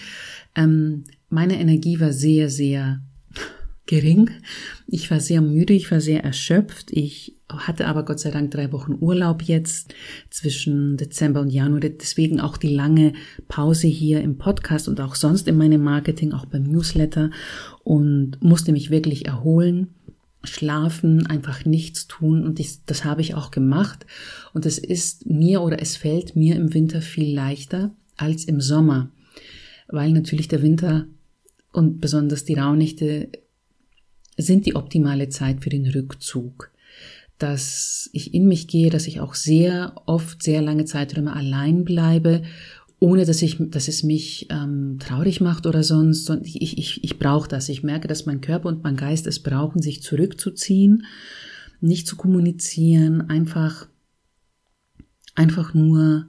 Ähm, 0.54 1.04
meine 1.28 1.60
Energie 1.60 2.00
war 2.00 2.12
sehr, 2.12 2.48
sehr 2.48 3.02
gering. 3.86 4.30
Ich 4.86 5.10
war 5.10 5.18
sehr 5.18 5.40
müde, 5.40 5.72
ich 5.72 5.90
war 5.90 6.00
sehr 6.00 6.22
erschöpft. 6.22 6.90
Ich 6.90 7.34
hatte 7.48 7.86
aber 7.86 8.04
Gott 8.04 8.20
sei 8.20 8.30
Dank 8.30 8.50
drei 8.50 8.70
Wochen 8.72 8.96
Urlaub 9.00 9.42
jetzt 9.42 9.94
zwischen 10.30 10.96
Dezember 10.96 11.40
und 11.40 11.50
Januar. 11.50 11.80
Deswegen 11.80 12.40
auch 12.40 12.58
die 12.58 12.74
lange 12.74 13.14
Pause 13.48 13.88
hier 13.88 14.20
im 14.20 14.38
Podcast 14.38 14.88
und 14.88 15.00
auch 15.00 15.14
sonst 15.14 15.48
in 15.48 15.56
meinem 15.56 15.82
Marketing, 15.82 16.32
auch 16.32 16.46
beim 16.46 16.64
Newsletter 16.64 17.30
und 17.82 18.42
musste 18.42 18.72
mich 18.72 18.90
wirklich 18.90 19.26
erholen 19.26 19.88
schlafen, 20.44 21.26
einfach 21.26 21.64
nichts 21.64 22.06
tun 22.06 22.46
und 22.46 22.60
ich, 22.60 22.84
das 22.86 23.04
habe 23.04 23.20
ich 23.20 23.34
auch 23.34 23.50
gemacht 23.50 24.06
und 24.54 24.66
es 24.66 24.78
ist 24.78 25.26
mir 25.26 25.62
oder 25.62 25.82
es 25.82 25.96
fällt 25.96 26.36
mir 26.36 26.54
im 26.54 26.74
Winter 26.74 27.02
viel 27.02 27.34
leichter, 27.34 27.90
als 28.18 28.44
im 28.44 28.60
Sommer, 28.60 29.10
weil 29.88 30.12
natürlich 30.12 30.48
der 30.48 30.62
Winter 30.62 31.06
und 31.72 32.00
besonders 32.00 32.44
die 32.44 32.54
Rauhnächte 32.54 33.30
sind 34.36 34.66
die 34.66 34.76
optimale 34.76 35.28
Zeit 35.28 35.62
für 35.62 35.70
den 35.70 35.86
Rückzug. 35.86 36.70
Dass 37.38 38.10
ich 38.12 38.34
in 38.34 38.48
mich 38.48 38.66
gehe, 38.66 38.90
dass 38.90 39.06
ich 39.06 39.20
auch 39.20 39.34
sehr 39.34 39.94
oft 40.06 40.42
sehr 40.42 40.60
lange 40.60 40.84
Zeiträume 40.84 41.32
allein 41.34 41.84
bleibe, 41.84 42.42
ohne 43.00 43.24
dass 43.24 43.42
ich, 43.42 43.56
dass 43.60 43.86
es 43.86 44.02
mich 44.02 44.48
ähm, 44.50 44.98
traurig 44.98 45.40
macht 45.40 45.66
oder 45.66 45.84
sonst. 45.84 46.30
Und 46.30 46.46
ich, 46.46 46.78
ich, 46.78 47.04
ich 47.04 47.18
brauche 47.18 47.48
das. 47.48 47.68
Ich 47.68 47.84
merke, 47.84 48.08
dass 48.08 48.26
mein 48.26 48.40
Körper 48.40 48.68
und 48.68 48.82
mein 48.82 48.96
Geist 48.96 49.26
es 49.26 49.40
brauchen, 49.40 49.82
sich 49.82 50.02
zurückzuziehen, 50.02 51.04
nicht 51.80 52.08
zu 52.08 52.16
kommunizieren, 52.16 53.28
einfach, 53.28 53.86
einfach 55.36 55.74
nur 55.74 56.26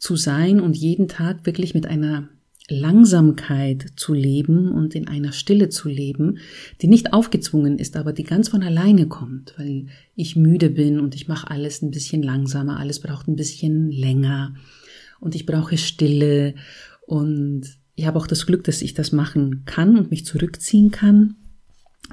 zu 0.00 0.16
sein 0.16 0.60
und 0.60 0.76
jeden 0.76 1.06
Tag 1.06 1.46
wirklich 1.46 1.74
mit 1.74 1.86
einer 1.86 2.28
Langsamkeit 2.68 3.86
zu 3.96 4.14
leben 4.14 4.72
und 4.72 4.94
in 4.94 5.08
einer 5.08 5.32
Stille 5.32 5.68
zu 5.68 5.88
leben, 5.88 6.38
die 6.80 6.86
nicht 6.86 7.12
aufgezwungen 7.12 7.78
ist, 7.78 7.96
aber 7.96 8.12
die 8.12 8.22
ganz 8.24 8.48
von 8.48 8.62
alleine 8.62 9.06
kommt, 9.06 9.54
weil 9.58 9.86
ich 10.14 10.36
müde 10.36 10.70
bin 10.70 11.00
und 11.00 11.14
ich 11.14 11.28
mache 11.28 11.50
alles 11.50 11.82
ein 11.82 11.90
bisschen 11.90 12.22
langsamer, 12.22 12.78
alles 12.78 13.00
braucht 13.00 13.28
ein 13.28 13.36
bisschen 13.36 13.90
länger 13.90 14.54
und 15.20 15.34
ich 15.34 15.46
brauche 15.46 15.76
Stille 15.76 16.54
und 17.06 17.62
ich 17.94 18.06
habe 18.06 18.18
auch 18.18 18.26
das 18.26 18.46
Glück, 18.46 18.64
dass 18.64 18.82
ich 18.82 18.94
das 18.94 19.12
machen 19.12 19.64
kann 19.66 19.98
und 19.98 20.10
mich 20.10 20.24
zurückziehen 20.24 20.90
kann. 20.90 21.36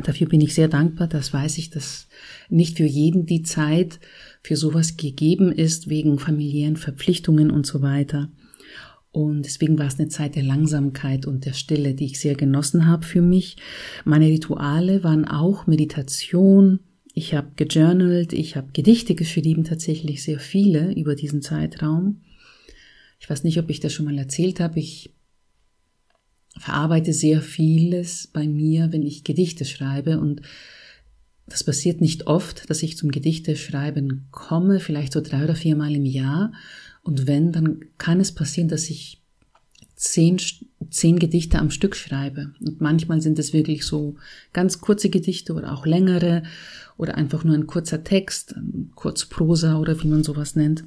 Dafür 0.04 0.28
bin 0.28 0.42
ich 0.42 0.54
sehr 0.54 0.68
dankbar, 0.68 1.08
das 1.08 1.34
weiß 1.34 1.58
ich, 1.58 1.70
dass 1.70 2.08
nicht 2.50 2.78
für 2.78 2.86
jeden 2.86 3.26
die 3.26 3.42
Zeit 3.42 4.00
für 4.44 4.56
sowas 4.56 4.96
gegeben 4.96 5.52
ist, 5.52 5.90
wegen 5.90 6.20
familiären 6.20 6.78
Verpflichtungen 6.78 7.50
und 7.50 7.66
so 7.66 7.82
weiter. 7.82 8.30
Und 9.12 9.44
deswegen 9.44 9.80
war 9.80 9.88
es 9.88 10.00
eine 10.00 10.10
Zeit 10.10 10.36
der 10.36 10.44
Langsamkeit 10.44 11.26
und 11.26 11.46
der 11.46 11.54
Stille, 11.54 11.96
die 11.96 12.06
ich 12.06 12.20
sehr 12.20 12.36
genossen 12.36 12.86
habe 12.86 13.04
für 13.04 13.22
mich. 13.22 13.58
Meine 14.06 14.28
Rituale 14.28 15.04
waren 15.04 15.26
auch 15.26 15.66
Meditation. 15.66 16.82
Ich 17.14 17.34
habe 17.34 17.48
gejournalt, 17.56 18.34
ich 18.34 18.56
habe 18.56 18.68
Gedichte 18.74 19.16
geschrieben, 19.16 19.64
tatsächlich 19.64 20.22
sehr 20.22 20.40
viele 20.40 20.94
über 20.94 21.16
diesen 21.16 21.42
Zeitraum. 21.42 22.22
Ich 23.20 23.28
weiß 23.28 23.44
nicht, 23.44 23.58
ob 23.58 23.72
ich 23.72 23.80
das 23.80 23.94
schon 23.94 24.06
mal 24.06 24.18
erzählt 24.20 24.60
habe. 24.60 24.80
Ich 24.80 25.17
verarbeite 26.60 27.14
sehr 27.14 27.42
vieles 27.42 28.28
bei 28.28 28.48
mir, 28.48 28.92
wenn 28.92 29.04
ich 29.04 29.24
Gedichte 29.24 29.66
schreibe 29.66 30.20
und 30.20 30.42
das 31.48 31.64
passiert 31.64 32.02
nicht 32.02 32.28
oft, 32.28 32.70
dass 32.70 32.84
ich 32.84 32.98
zum 32.98 33.10
Gedichteschreiben 33.10 34.28
komme, 34.32 34.80
vielleicht 34.80 35.14
so 35.14 35.22
drei 35.22 35.44
oder 35.46 35.56
viermal 35.56 35.96
im 35.96 36.06
Jahr. 36.06 36.52
Und 37.04 37.26
wenn, 37.26 37.54
dann 37.54 37.86
kann 37.98 38.20
es 38.20 38.34
passieren, 38.34 38.68
dass 38.68 38.90
ich 38.90 39.22
zehn, 39.96 40.38
zehn 40.90 41.20
Gedichte 41.20 41.60
am 41.60 41.72
Stück 41.72 41.96
schreibe. 41.96 42.54
Und 42.60 42.82
manchmal 42.82 43.22
sind 43.22 43.40
es 43.40 43.54
wirklich 43.54 43.86
so 43.86 44.16
ganz 44.52 44.82
kurze 44.82 45.10
Gedichte 45.10 45.54
oder 45.54 45.74
auch 45.74 45.86
längere 45.86 46.44
oder 46.98 47.16
einfach 47.16 47.46
nur 47.46 47.56
ein 47.56 47.68
kurzer 47.68 48.04
Text, 48.04 48.56
Kurzprosa 48.96 49.80
oder 49.80 50.02
wie 50.04 50.08
man 50.08 50.24
sowas 50.24 50.58
nennt. 50.58 50.84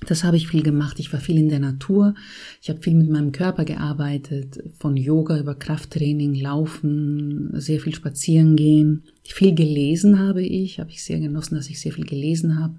Das 0.00 0.24
habe 0.24 0.36
ich 0.36 0.48
viel 0.48 0.62
gemacht. 0.62 0.98
Ich 0.98 1.12
war 1.12 1.20
viel 1.20 1.38
in 1.38 1.48
der 1.48 1.60
Natur. 1.60 2.14
Ich 2.60 2.68
habe 2.68 2.82
viel 2.82 2.94
mit 2.94 3.08
meinem 3.08 3.30
Körper 3.30 3.64
gearbeitet, 3.64 4.62
von 4.78 4.96
Yoga 4.96 5.38
über 5.38 5.54
Krafttraining, 5.54 6.34
Laufen, 6.34 7.50
sehr 7.54 7.80
viel 7.80 7.94
spazieren 7.94 8.56
gehen. 8.56 9.04
Viel 9.22 9.54
gelesen 9.54 10.18
habe 10.18 10.42
ich, 10.42 10.80
habe 10.80 10.90
ich 10.90 11.02
sehr 11.04 11.20
genossen, 11.20 11.54
dass 11.54 11.70
ich 11.70 11.80
sehr 11.80 11.92
viel 11.92 12.04
gelesen 12.04 12.58
habe. 12.58 12.74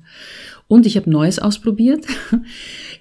Und 0.67 0.85
ich 0.85 0.97
habe 0.97 1.09
Neues 1.09 1.39
ausprobiert. 1.39 2.05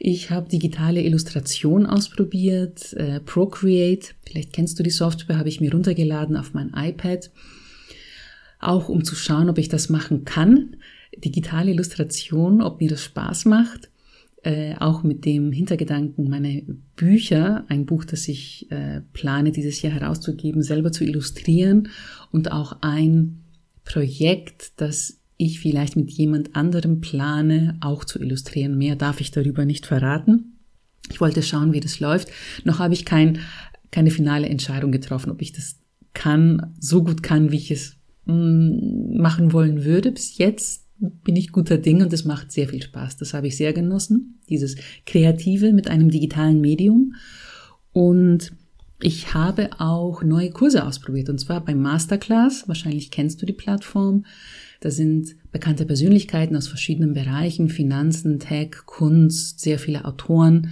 Ich 0.00 0.30
habe 0.30 0.50
digitale 0.50 1.02
Illustration 1.02 1.86
ausprobiert, 1.86 2.92
äh, 2.94 3.20
Procreate. 3.20 4.08
Vielleicht 4.26 4.52
kennst 4.52 4.78
du 4.78 4.82
die 4.82 4.90
Software, 4.90 5.38
habe 5.38 5.48
ich 5.48 5.62
mir 5.62 5.72
runtergeladen 5.72 6.36
auf 6.36 6.52
mein 6.52 6.72
iPad. 6.76 7.30
Auch 8.60 8.90
um 8.90 9.02
zu 9.02 9.14
schauen, 9.14 9.48
ob 9.48 9.56
ich 9.56 9.68
das 9.68 9.88
machen 9.88 10.24
kann. 10.24 10.76
Digitale 11.16 11.70
Illustration, 11.70 12.60
ob 12.60 12.80
mir 12.80 12.90
das 12.90 13.02
Spaß 13.02 13.46
macht 13.46 13.88
äh, 14.44 14.74
auch 14.78 15.02
mit 15.02 15.24
dem 15.24 15.52
Hintergedanken, 15.52 16.28
meine 16.28 16.62
Bücher, 16.96 17.64
ein 17.68 17.86
Buch, 17.86 18.04
das 18.04 18.28
ich 18.28 18.70
äh, 18.70 19.00
plane, 19.12 19.52
dieses 19.52 19.80
Jahr 19.80 19.94
herauszugeben, 19.94 20.62
selber 20.62 20.92
zu 20.92 21.04
illustrieren 21.04 21.88
und 22.30 22.52
auch 22.52 22.76
ein 22.82 23.40
Projekt, 23.84 24.72
das 24.76 25.20
ich 25.36 25.60
vielleicht 25.60 25.96
mit 25.96 26.10
jemand 26.10 26.54
anderem 26.56 27.00
plane, 27.00 27.78
auch 27.80 28.04
zu 28.04 28.20
illustrieren. 28.20 28.76
Mehr 28.76 28.96
darf 28.96 29.20
ich 29.20 29.30
darüber 29.30 29.64
nicht 29.64 29.86
verraten. 29.86 30.58
Ich 31.10 31.20
wollte 31.20 31.42
schauen, 31.42 31.72
wie 31.72 31.80
das 31.80 32.00
läuft. 32.00 32.28
Noch 32.64 32.78
habe 32.78 32.94
ich 32.94 33.04
kein, 33.04 33.40
keine 33.90 34.10
finale 34.10 34.48
Entscheidung 34.48 34.92
getroffen, 34.92 35.30
ob 35.30 35.42
ich 35.42 35.52
das 35.52 35.76
kann, 36.12 36.74
so 36.78 37.02
gut 37.02 37.22
kann, 37.22 37.50
wie 37.50 37.56
ich 37.56 37.70
es 37.70 37.96
mm, 38.26 39.20
machen 39.20 39.52
wollen 39.52 39.84
würde. 39.84 40.12
Bis 40.12 40.38
jetzt 40.38 40.83
bin 40.98 41.36
ich 41.36 41.52
guter 41.52 41.78
Ding 41.78 42.02
und 42.02 42.12
es 42.12 42.24
macht 42.24 42.52
sehr 42.52 42.68
viel 42.68 42.82
Spaß. 42.82 43.16
Das 43.16 43.34
habe 43.34 43.48
ich 43.48 43.56
sehr 43.56 43.72
genossen, 43.72 44.40
dieses 44.48 44.76
Kreative 45.06 45.72
mit 45.72 45.88
einem 45.88 46.10
digitalen 46.10 46.60
Medium. 46.60 47.14
Und 47.92 48.52
ich 49.00 49.34
habe 49.34 49.70
auch 49.78 50.22
neue 50.22 50.50
Kurse 50.50 50.84
ausprobiert 50.86 51.28
und 51.28 51.38
zwar 51.38 51.64
beim 51.64 51.80
Masterclass. 51.80 52.68
Wahrscheinlich 52.68 53.10
kennst 53.10 53.42
du 53.42 53.46
die 53.46 53.52
Plattform. 53.52 54.24
Da 54.80 54.90
sind 54.90 55.36
bekannte 55.50 55.86
Persönlichkeiten 55.86 56.56
aus 56.56 56.68
verschiedenen 56.68 57.14
Bereichen, 57.14 57.68
Finanzen, 57.68 58.38
Tech, 58.38 58.70
Kunst, 58.86 59.60
sehr 59.60 59.78
viele 59.78 60.04
Autoren 60.04 60.70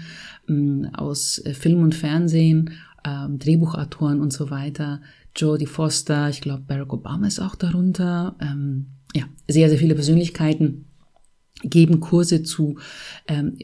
ähm, 0.49 0.89
aus 0.93 1.39
äh, 1.45 1.55
Film 1.55 1.83
und 1.83 1.95
Fernsehen, 1.95 2.71
ähm, 3.05 3.39
Drehbuchautoren 3.39 4.21
und 4.21 4.33
so 4.33 4.51
weiter. 4.51 5.01
Jodie 5.35 5.67
Foster, 5.67 6.29
ich 6.29 6.43
glaube 6.43 6.65
Barack 6.67 6.93
Obama 6.93 7.27
ist 7.27 7.41
auch 7.41 7.55
darunter. 7.55 8.37
Ja, 9.15 9.25
sehr, 9.49 9.69
sehr 9.69 9.79
viele 9.79 9.95
Persönlichkeiten 9.95 10.87
geben 11.63 12.01
Kurse 12.01 12.43
zu 12.43 12.79
ähm, 13.29 13.57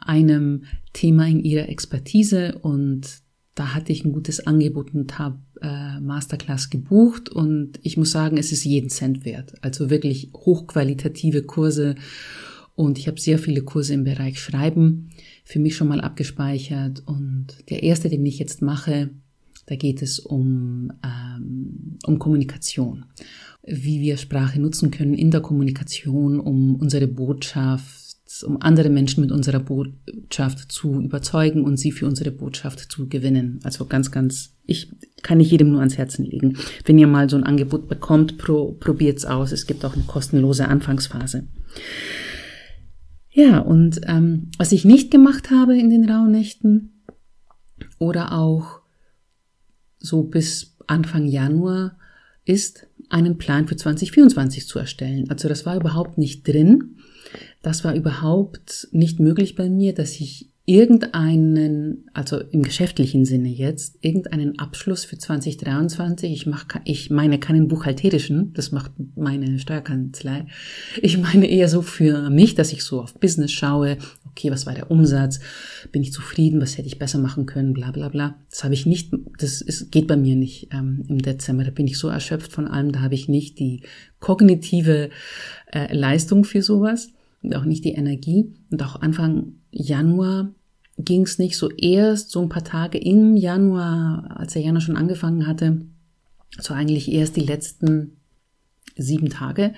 einem 0.00 0.64
Thema 0.92 1.26
in 1.26 1.40
ihrer 1.40 1.68
Expertise 1.68 2.58
und 2.62 3.20
da 3.54 3.74
hatte 3.74 3.92
ich 3.92 4.04
ein 4.04 4.12
gutes 4.12 4.46
Angebot 4.46 4.94
und 4.94 5.18
habe 5.18 5.38
äh, 5.60 6.00
Masterclass 6.00 6.70
gebucht 6.70 7.28
und 7.28 7.78
ich 7.82 7.98
muss 7.98 8.10
sagen, 8.10 8.38
es 8.38 8.52
ist 8.52 8.64
jeden 8.64 8.88
Cent 8.88 9.26
wert. 9.26 9.52
Also 9.60 9.90
wirklich 9.90 10.30
hochqualitative 10.34 11.42
Kurse 11.42 11.96
Und 12.74 12.98
ich 12.98 13.06
habe 13.06 13.20
sehr 13.20 13.38
viele 13.38 13.62
Kurse 13.62 13.94
im 13.94 14.04
Bereich 14.04 14.40
Schreiben 14.40 15.10
für 15.44 15.58
mich 15.58 15.76
schon 15.76 15.88
mal 15.88 16.00
abgespeichert. 16.00 17.02
Und 17.06 17.48
der 17.68 17.82
erste, 17.82 18.08
den 18.08 18.24
ich 18.24 18.38
jetzt 18.38 18.62
mache, 18.62 19.10
da 19.66 19.76
geht 19.76 20.02
es 20.02 20.18
um, 20.18 20.92
ähm, 21.04 21.98
um 22.06 22.18
Kommunikation, 22.18 23.04
wie 23.64 24.00
wir 24.00 24.16
Sprache 24.16 24.60
nutzen 24.60 24.90
können 24.90 25.14
in 25.14 25.30
der 25.30 25.40
Kommunikation, 25.40 26.40
um 26.40 26.76
unsere 26.76 27.06
Botschaft 27.06 28.02
um 28.44 28.60
andere 28.62 28.88
Menschen 28.88 29.20
mit 29.20 29.30
unserer 29.30 29.60
Botschaft 29.60 30.72
zu 30.72 31.00
überzeugen 31.00 31.64
und 31.64 31.76
sie 31.76 31.92
für 31.92 32.06
unsere 32.06 32.30
Botschaft 32.30 32.90
zu 32.90 33.08
gewinnen. 33.08 33.60
Also 33.62 33.84
ganz, 33.84 34.10
ganz, 34.10 34.56
ich 34.64 34.90
kann 35.22 35.38
ich 35.38 35.50
jedem 35.50 35.70
nur 35.70 35.80
ans 35.80 35.98
Herzen 35.98 36.24
legen. 36.24 36.56
Wenn 36.86 36.98
ihr 36.98 37.06
mal 37.06 37.28
so 37.28 37.36
ein 37.36 37.44
Angebot 37.44 37.88
bekommt, 37.88 38.38
pro, 38.38 38.72
probiert's 38.72 39.26
aus. 39.26 39.52
Es 39.52 39.66
gibt 39.66 39.84
auch 39.84 39.94
eine 39.94 40.04
kostenlose 40.04 40.66
Anfangsphase. 40.66 41.46
Ja, 43.30 43.58
und 43.58 44.00
ähm, 44.06 44.50
was 44.58 44.72
ich 44.72 44.84
nicht 44.84 45.10
gemacht 45.10 45.50
habe 45.50 45.78
in 45.78 45.90
den 45.90 46.08
Rauhnächten 46.08 47.04
oder 47.98 48.32
auch 48.32 48.80
so 49.98 50.22
bis 50.22 50.76
Anfang 50.86 51.26
Januar 51.26 51.98
ist, 52.44 52.86
einen 53.12 53.38
Plan 53.38 53.68
für 53.68 53.76
2024 53.76 54.66
zu 54.66 54.78
erstellen. 54.78 55.28
Also 55.30 55.48
das 55.48 55.66
war 55.66 55.76
überhaupt 55.76 56.18
nicht 56.18 56.46
drin. 56.46 56.96
Das 57.62 57.84
war 57.84 57.94
überhaupt 57.94 58.88
nicht 58.92 59.20
möglich 59.20 59.54
bei 59.54 59.68
mir, 59.68 59.94
dass 59.94 60.20
ich 60.20 60.51
irgendeinen, 60.64 62.08
also 62.12 62.38
im 62.38 62.62
geschäftlichen 62.62 63.24
Sinne 63.24 63.48
jetzt, 63.48 63.98
irgendeinen 64.00 64.60
Abschluss 64.60 65.04
für 65.04 65.18
2023, 65.18 66.30
ich 66.30 66.46
mach, 66.46 66.66
ich 66.84 67.10
meine 67.10 67.40
keinen 67.40 67.66
buchhalterischen, 67.66 68.52
das 68.52 68.70
macht 68.70 68.92
meine 69.16 69.58
Steuerkanzlei. 69.58 70.46
Ich 71.00 71.18
meine 71.18 71.46
eher 71.46 71.68
so 71.68 71.82
für 71.82 72.30
mich, 72.30 72.54
dass 72.54 72.72
ich 72.72 72.84
so 72.84 73.00
auf 73.00 73.14
Business 73.14 73.50
schaue, 73.50 73.98
okay, 74.24 74.52
was 74.52 74.64
war 74.64 74.74
der 74.74 74.90
Umsatz, 74.90 75.40
bin 75.90 76.02
ich 76.02 76.12
zufrieden, 76.12 76.60
was 76.60 76.78
hätte 76.78 76.86
ich 76.86 76.98
besser 77.00 77.18
machen 77.18 77.46
können, 77.46 77.72
bla 77.72 77.90
bla 77.90 78.08
bla. 78.08 78.36
Das 78.48 78.62
habe 78.62 78.74
ich 78.74 78.86
nicht, 78.86 79.12
das 79.38 79.62
ist, 79.62 79.90
geht 79.90 80.06
bei 80.06 80.16
mir 80.16 80.36
nicht 80.36 80.68
ähm, 80.72 81.04
im 81.08 81.18
Dezember, 81.18 81.64
da 81.64 81.72
bin 81.72 81.88
ich 81.88 81.98
so 81.98 82.06
erschöpft 82.06 82.52
von 82.52 82.68
allem, 82.68 82.92
da 82.92 83.00
habe 83.00 83.14
ich 83.14 83.28
nicht 83.28 83.58
die 83.58 83.82
kognitive 84.20 85.10
äh, 85.72 85.92
Leistung 85.92 86.44
für 86.44 86.62
sowas 86.62 87.08
und 87.42 87.54
auch 87.56 87.64
nicht 87.64 87.84
die 87.84 87.92
Energie. 87.92 88.52
Und 88.70 88.82
auch 88.82 89.00
Anfang 89.00 89.54
Januar 89.70 90.54
ging 90.98 91.22
es 91.22 91.38
nicht 91.38 91.56
so 91.56 91.70
erst 91.70 92.30
so 92.30 92.40
ein 92.42 92.48
paar 92.48 92.64
Tage 92.64 92.98
im 92.98 93.36
Januar, 93.36 94.36
als 94.36 94.52
der 94.52 94.62
Januar 94.62 94.80
schon 94.80 94.96
angefangen 94.96 95.46
hatte, 95.46 95.82
so 96.58 96.74
eigentlich 96.74 97.10
erst 97.10 97.36
die 97.36 97.44
letzten 97.44 98.16
sieben 98.96 99.30
Tage, 99.30 99.72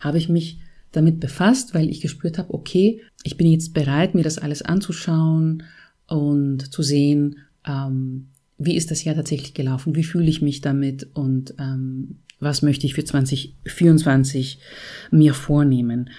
habe 0.00 0.18
ich 0.18 0.28
mich 0.28 0.60
damit 0.92 1.20
befasst, 1.20 1.74
weil 1.74 1.88
ich 1.88 2.00
gespürt 2.00 2.38
habe, 2.38 2.52
okay, 2.52 3.00
ich 3.22 3.36
bin 3.36 3.50
jetzt 3.50 3.72
bereit, 3.74 4.14
mir 4.14 4.24
das 4.24 4.38
alles 4.38 4.62
anzuschauen 4.62 5.62
und 6.06 6.72
zu 6.72 6.82
sehen, 6.82 7.38
ähm, 7.66 8.28
wie 8.58 8.76
ist 8.76 8.90
das 8.90 9.04
Jahr 9.04 9.14
tatsächlich 9.14 9.54
gelaufen, 9.54 9.94
wie 9.94 10.04
fühle 10.04 10.28
ich 10.28 10.42
mich 10.42 10.60
damit 10.60 11.08
und 11.14 11.54
ähm, 11.58 12.18
was 12.40 12.62
möchte 12.62 12.86
ich 12.86 12.94
für 12.94 13.04
2024 13.04 14.58
mir 15.10 15.34
vornehmen. 15.34 16.10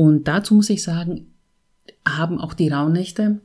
Und 0.00 0.28
dazu 0.28 0.54
muss 0.54 0.70
ich 0.70 0.82
sagen, 0.82 1.26
haben 2.08 2.40
auch 2.40 2.54
die 2.54 2.70
Rauhnächte 2.70 3.42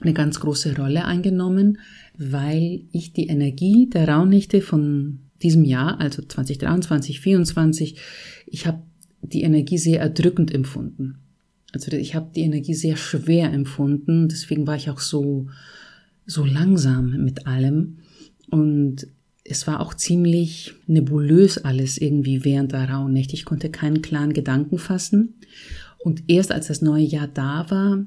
eine 0.00 0.12
ganz 0.12 0.38
große 0.38 0.76
Rolle 0.76 1.06
eingenommen, 1.06 1.78
weil 2.14 2.82
ich 2.92 3.14
die 3.14 3.28
Energie 3.28 3.88
der 3.88 4.06
Rauhnächte 4.06 4.60
von 4.60 5.20
diesem 5.40 5.64
Jahr, 5.64 5.98
also 5.98 6.20
2023, 6.20 7.16
2024, 7.22 7.96
ich 8.48 8.66
habe 8.66 8.82
die 9.22 9.40
Energie 9.40 9.78
sehr 9.78 10.00
erdrückend 10.00 10.52
empfunden. 10.52 11.20
Also 11.72 11.90
ich 11.92 12.14
habe 12.14 12.32
die 12.36 12.42
Energie 12.42 12.74
sehr 12.74 12.98
schwer 12.98 13.50
empfunden, 13.50 14.28
deswegen 14.28 14.66
war 14.66 14.76
ich 14.76 14.90
auch 14.90 15.00
so 15.00 15.48
so 16.26 16.44
langsam 16.44 17.24
mit 17.24 17.46
allem 17.46 18.00
und 18.50 19.06
es 19.42 19.66
war 19.66 19.80
auch 19.80 19.94
ziemlich 19.94 20.74
nebulös 20.86 21.56
alles 21.56 21.96
irgendwie 21.96 22.44
während 22.44 22.72
der 22.72 22.90
Rauhnächte. 22.90 23.32
Ich 23.32 23.46
konnte 23.46 23.70
keinen 23.70 24.02
klaren 24.02 24.34
Gedanken 24.34 24.76
fassen 24.76 25.32
und 25.98 26.24
erst 26.28 26.52
als 26.52 26.68
das 26.68 26.82
neue 26.82 27.04
Jahr 27.04 27.28
da 27.28 27.70
war 27.70 28.06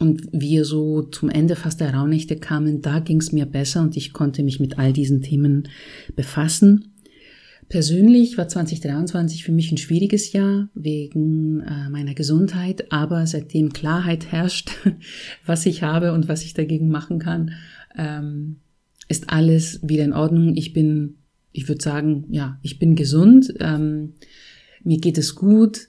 und 0.00 0.22
wir 0.32 0.64
so 0.64 1.02
zum 1.02 1.28
Ende 1.28 1.56
fast 1.56 1.80
der 1.80 1.94
Rauhnächte 1.94 2.36
kamen, 2.36 2.80
da 2.80 3.00
ging 3.00 3.18
es 3.18 3.32
mir 3.32 3.46
besser 3.46 3.82
und 3.82 3.96
ich 3.96 4.12
konnte 4.12 4.42
mich 4.42 4.58
mit 4.58 4.78
all 4.78 4.92
diesen 4.92 5.20
Themen 5.20 5.68
befassen. 6.16 6.94
Persönlich 7.68 8.36
war 8.36 8.48
2023 8.48 9.44
für 9.44 9.52
mich 9.52 9.70
ein 9.70 9.76
schwieriges 9.76 10.32
Jahr 10.32 10.70
wegen 10.74 11.60
äh, 11.60 11.88
meiner 11.90 12.14
Gesundheit, 12.14 12.90
aber 12.90 13.26
seitdem 13.26 13.72
Klarheit 13.72 14.32
herrscht, 14.32 14.72
was 15.46 15.66
ich 15.66 15.82
habe 15.82 16.12
und 16.12 16.28
was 16.28 16.44
ich 16.44 16.54
dagegen 16.54 16.88
machen 16.88 17.18
kann, 17.20 17.52
ähm, 17.96 18.56
ist 19.06 19.30
alles 19.30 19.80
wieder 19.86 20.04
in 20.04 20.14
Ordnung. 20.14 20.56
Ich 20.56 20.72
bin, 20.72 21.18
ich 21.52 21.68
würde 21.68 21.82
sagen, 21.82 22.24
ja, 22.30 22.58
ich 22.62 22.78
bin 22.78 22.96
gesund, 22.96 23.52
ähm, 23.60 24.14
mir 24.82 24.98
geht 24.98 25.18
es 25.18 25.34
gut 25.34 25.88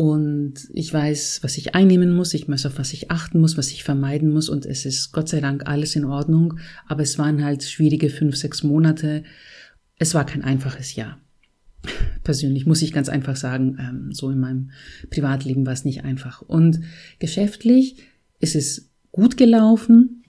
und 0.00 0.54
ich 0.72 0.94
weiß, 0.94 1.40
was 1.42 1.58
ich 1.58 1.74
einnehmen 1.74 2.16
muss, 2.16 2.32
ich 2.32 2.48
weiß, 2.48 2.64
auf 2.64 2.78
was 2.78 2.94
ich 2.94 3.10
achten 3.10 3.38
muss, 3.38 3.58
was 3.58 3.70
ich 3.70 3.84
vermeiden 3.84 4.32
muss 4.32 4.48
und 4.48 4.64
es 4.64 4.86
ist 4.86 5.12
Gott 5.12 5.28
sei 5.28 5.40
Dank 5.40 5.66
alles 5.66 5.94
in 5.94 6.06
Ordnung, 6.06 6.58
aber 6.86 7.02
es 7.02 7.18
waren 7.18 7.44
halt 7.44 7.64
schwierige 7.64 8.08
fünf, 8.08 8.36
sechs 8.36 8.62
Monate 8.62 9.24
es 10.00 10.14
war 10.14 10.24
kein 10.24 10.42
einfaches 10.42 10.96
Jahr. 10.96 11.20
Persönlich 12.24 12.66
muss 12.66 12.82
ich 12.82 12.92
ganz 12.92 13.08
einfach 13.08 13.36
sagen, 13.36 13.76
ähm, 13.78 14.12
so 14.12 14.30
in 14.30 14.40
meinem 14.40 14.70
Privatleben 15.10 15.64
war 15.64 15.74
es 15.74 15.84
nicht 15.84 16.04
einfach. 16.04 16.42
Und 16.42 16.80
geschäftlich 17.18 17.96
ist 18.40 18.56
es 18.56 18.90
gut 19.12 19.36
gelaufen. 19.36 20.24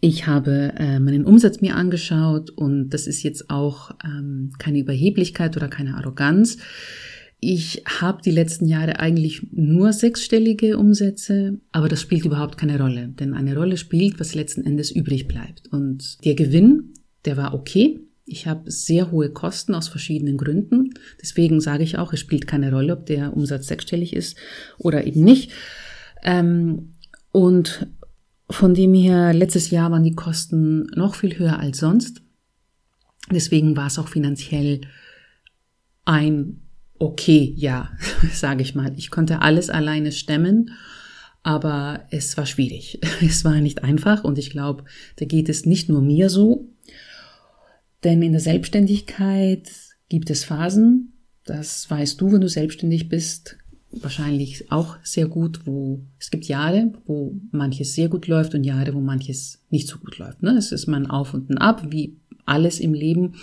Ich 0.00 0.26
habe 0.26 0.74
äh, 0.76 1.00
meinen 1.00 1.24
Umsatz 1.24 1.62
mir 1.62 1.76
angeschaut 1.76 2.50
und 2.50 2.90
das 2.90 3.06
ist 3.06 3.22
jetzt 3.22 3.48
auch 3.48 3.92
ähm, 4.04 4.52
keine 4.58 4.80
Überheblichkeit 4.80 5.56
oder 5.56 5.68
keine 5.68 5.96
Arroganz. 5.96 6.58
Ich 7.40 7.82
habe 8.00 8.22
die 8.22 8.30
letzten 8.30 8.66
Jahre 8.66 9.00
eigentlich 9.00 9.46
nur 9.52 9.92
sechsstellige 9.92 10.78
Umsätze, 10.78 11.58
aber 11.72 11.88
das 11.88 12.00
spielt 12.00 12.24
überhaupt 12.24 12.56
keine 12.56 12.80
Rolle, 12.80 13.08
denn 13.08 13.34
eine 13.34 13.56
Rolle 13.56 13.76
spielt, 13.76 14.18
was 14.18 14.34
letzten 14.34 14.64
Endes 14.64 14.90
übrig 14.90 15.28
bleibt. 15.28 15.68
Und 15.70 16.24
der 16.24 16.34
Gewinn, 16.34 16.94
der 17.26 17.36
war 17.36 17.52
okay, 17.52 18.00
ich 18.26 18.46
habe 18.46 18.70
sehr 18.70 19.10
hohe 19.10 19.30
Kosten 19.30 19.74
aus 19.74 19.88
verschiedenen 19.88 20.38
Gründen. 20.38 20.94
Deswegen 21.20 21.60
sage 21.60 21.82
ich 21.82 21.98
auch, 21.98 22.12
es 22.12 22.20
spielt 22.20 22.46
keine 22.46 22.72
Rolle, 22.72 22.94
ob 22.94 23.06
der 23.06 23.36
Umsatz 23.36 23.66
sechsstellig 23.66 24.14
ist 24.14 24.38
oder 24.78 25.06
eben 25.06 25.22
nicht. 25.22 25.52
Ähm, 26.22 26.94
und 27.32 27.86
von 28.48 28.74
dem 28.74 28.94
her, 28.94 29.32
letztes 29.34 29.70
Jahr 29.70 29.90
waren 29.90 30.04
die 30.04 30.14
Kosten 30.14 30.86
noch 30.94 31.14
viel 31.14 31.38
höher 31.38 31.58
als 31.58 31.78
sonst. 31.78 32.22
Deswegen 33.30 33.76
war 33.76 33.88
es 33.88 33.98
auch 33.98 34.08
finanziell 34.08 34.82
ein 36.04 36.60
okay 37.04 37.52
Jahr, 37.56 37.90
sage 38.32 38.62
ich 38.62 38.74
mal. 38.74 38.92
Ich 38.96 39.10
konnte 39.10 39.42
alles 39.42 39.70
alleine 39.70 40.12
stemmen, 40.12 40.70
aber 41.42 42.06
es 42.10 42.36
war 42.36 42.46
schwierig. 42.46 43.00
Es 43.20 43.44
war 43.44 43.60
nicht 43.60 43.84
einfach 43.84 44.24
und 44.24 44.38
ich 44.38 44.50
glaube, 44.50 44.84
da 45.16 45.26
geht 45.26 45.48
es 45.48 45.66
nicht 45.66 45.88
nur 45.88 46.02
mir 46.02 46.30
so, 46.30 46.68
denn 48.02 48.22
in 48.22 48.32
der 48.32 48.40
Selbstständigkeit 48.40 49.70
gibt 50.08 50.30
es 50.30 50.44
Phasen, 50.44 51.12
das 51.44 51.90
weißt 51.90 52.20
du, 52.20 52.32
wenn 52.32 52.40
du 52.40 52.48
selbstständig 52.48 53.08
bist, 53.08 53.58
wahrscheinlich 53.90 54.72
auch 54.72 54.96
sehr 55.02 55.28
gut, 55.28 55.66
wo 55.66 56.00
es 56.18 56.30
gibt 56.30 56.46
Jahre, 56.46 56.92
wo 57.06 57.38
manches 57.52 57.94
sehr 57.94 58.08
gut 58.08 58.26
läuft 58.26 58.54
und 58.54 58.64
Jahre, 58.64 58.94
wo 58.94 59.00
manches 59.00 59.62
nicht 59.70 59.88
so 59.88 59.98
gut 59.98 60.18
läuft. 60.18 60.42
Ne? 60.42 60.56
Es 60.56 60.72
ist 60.72 60.86
mal 60.86 61.06
Auf 61.06 61.34
und 61.34 61.50
ein 61.50 61.58
Ab, 61.58 61.86
wie 61.90 62.16
alles 62.44 62.80
im 62.80 62.94
Leben 62.94 63.34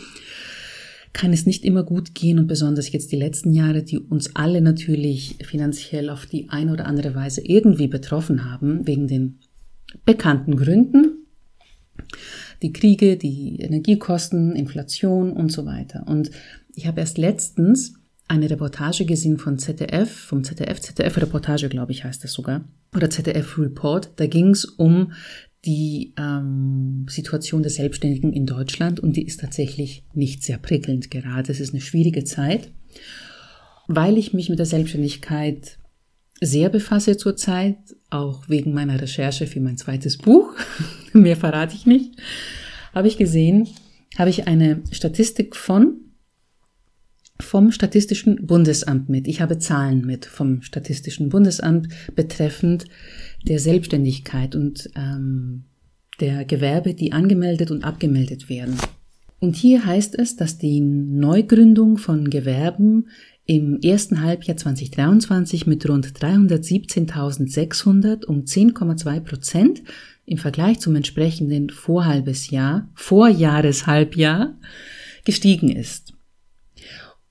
kann 1.13 1.33
es 1.33 1.45
nicht 1.45 1.65
immer 1.65 1.83
gut 1.83 2.15
gehen 2.15 2.39
und 2.39 2.47
besonders 2.47 2.91
jetzt 2.91 3.11
die 3.11 3.17
letzten 3.17 3.53
Jahre, 3.53 3.83
die 3.83 3.99
uns 3.99 4.35
alle 4.35 4.61
natürlich 4.61 5.37
finanziell 5.43 6.09
auf 6.09 6.25
die 6.25 6.49
eine 6.49 6.71
oder 6.71 6.85
andere 6.85 7.15
Weise 7.15 7.41
irgendwie 7.41 7.87
betroffen 7.87 8.49
haben, 8.49 8.87
wegen 8.87 9.07
den 9.07 9.39
bekannten 10.05 10.55
Gründen 10.55 11.25
die 12.61 12.73
Kriege, 12.73 13.17
die 13.17 13.59
Energiekosten, 13.59 14.55
Inflation 14.55 15.33
und 15.33 15.51
so 15.51 15.65
weiter. 15.65 16.03
Und 16.07 16.31
ich 16.75 16.87
habe 16.87 17.01
erst 17.01 17.17
letztens 17.17 17.95
eine 18.27 18.49
Reportage 18.49 19.05
gesehen 19.05 19.37
von 19.37 19.59
ZDF, 19.59 20.09
vom 20.09 20.43
ZDF, 20.43 20.79
ZDF-Reportage, 20.79 21.69
glaube 21.69 21.91
ich, 21.91 22.03
heißt 22.03 22.23
das 22.23 22.31
sogar, 22.31 22.63
oder 22.95 23.09
ZDF-Report. 23.09 24.11
Da 24.15 24.27
ging 24.27 24.49
es 24.49 24.65
um 24.65 25.11
die 25.65 26.13
ähm, 26.17 27.05
Situation 27.07 27.61
der 27.61 27.71
Selbstständigen 27.71 28.33
in 28.33 28.45
Deutschland 28.45 28.99
und 28.99 29.15
die 29.15 29.25
ist 29.25 29.41
tatsächlich 29.41 30.03
nicht 30.13 30.43
sehr 30.43 30.57
prickelnd 30.57 31.11
gerade. 31.11 31.51
Es 31.51 31.59
ist 31.59 31.73
eine 31.73 31.81
schwierige 31.81 32.23
Zeit, 32.23 32.71
weil 33.87 34.17
ich 34.17 34.33
mich 34.33 34.49
mit 34.49 34.59
der 34.59 34.65
Selbstständigkeit 34.65 35.77
sehr 36.41 36.69
befasse 36.69 37.17
zurzeit, 37.17 37.77
auch 38.09 38.49
wegen 38.49 38.73
meiner 38.73 38.99
Recherche 38.99 39.45
für 39.45 39.59
mein 39.59 39.77
zweites 39.77 40.17
Buch. 40.17 40.55
Mehr 41.13 41.37
verrate 41.37 41.75
ich 41.75 41.85
nicht. 41.85 42.15
Habe 42.93 43.07
ich 43.07 43.17
gesehen, 43.17 43.67
habe 44.17 44.31
ich 44.31 44.47
eine 44.47 44.81
Statistik 44.91 45.55
von 45.55 46.10
vom 47.41 47.71
Statistischen 47.71 48.45
Bundesamt 48.45 49.09
mit. 49.09 49.27
Ich 49.27 49.41
habe 49.41 49.59
Zahlen 49.59 50.05
mit 50.05 50.25
vom 50.25 50.61
Statistischen 50.61 51.29
Bundesamt 51.29 51.87
betreffend 52.15 52.85
der 53.47 53.59
Selbstständigkeit 53.59 54.55
und 54.55 54.89
ähm, 54.95 55.63
der 56.19 56.45
Gewerbe, 56.45 56.93
die 56.93 57.11
angemeldet 57.11 57.71
und 57.71 57.83
abgemeldet 57.83 58.47
werden. 58.49 58.77
Und 59.39 59.55
hier 59.55 59.83
heißt 59.85 60.19
es, 60.19 60.35
dass 60.35 60.59
die 60.59 60.81
Neugründung 60.81 61.97
von 61.97 62.29
Gewerben 62.29 63.07
im 63.45 63.79
ersten 63.81 64.21
Halbjahr 64.21 64.55
2023 64.55 65.65
mit 65.65 65.89
rund 65.89 66.05
317.600 66.07 68.25
um 68.25 68.43
10,2 68.43 69.19
Prozent 69.21 69.81
im 70.25 70.37
Vergleich 70.37 70.79
zum 70.79 70.95
entsprechenden 70.95 71.71
Vorhalbes 71.71 72.51
Jahr, 72.51 72.87
Vorjahreshalbjahr 72.93 74.53
gestiegen 75.25 75.69
ist. 75.69 76.13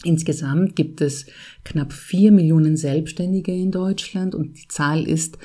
Insgesamt 0.02 0.74
gibt 0.74 1.02
es 1.02 1.26
knapp 1.64 1.92
vier 1.92 2.32
Millionen 2.32 2.78
Selbstständige 2.78 3.52
in 3.52 3.70
Deutschland 3.70 4.34
und 4.34 4.56
die 4.56 4.68
Zahl 4.68 5.06
ist 5.06 5.36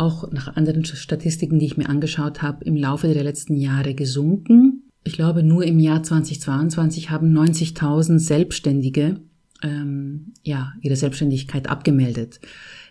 auch 0.00 0.32
nach 0.32 0.56
anderen 0.56 0.84
Statistiken, 0.84 1.58
die 1.58 1.66
ich 1.66 1.76
mir 1.76 1.88
angeschaut 1.88 2.42
habe, 2.42 2.64
im 2.64 2.76
Laufe 2.76 3.12
der 3.12 3.22
letzten 3.22 3.56
Jahre 3.56 3.94
gesunken 3.94 4.84
ich 5.04 5.14
glaube, 5.14 5.42
nur 5.42 5.64
im 5.64 5.78
Jahr 5.78 6.02
2022 6.02 7.10
haben 7.10 7.36
90.000 7.36 8.18
Selbstständige 8.18 9.20
ähm, 9.62 10.32
ja 10.42 10.74
ihre 10.82 10.96
Selbstständigkeit 10.96 11.68
abgemeldet. 11.68 12.40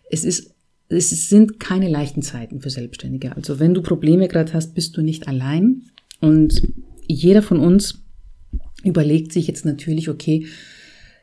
Es 0.10 0.24
ist 0.24 0.56
es 0.92 1.30
sind 1.30 1.60
keine 1.60 1.88
leichten 1.88 2.24
Zeiten 2.24 2.62
für 2.62 2.72
Selbstständige. 2.72 3.36
Also 3.36 3.60
wenn 3.60 3.76
du 3.76 3.84
Probleme 3.84 4.28
gerade 4.28 4.54
hast, 4.54 4.74
bist 4.74 4.98
du 4.98 5.04
nicht 5.04 5.28
allein. 5.28 5.84
Und 6.20 6.64
jeder 7.06 7.44
von 7.44 7.60
uns 7.60 8.02
überlegt 8.84 9.32
sich 9.32 9.46
jetzt 9.46 9.66
natürlich, 9.66 10.10
okay, 10.10 10.48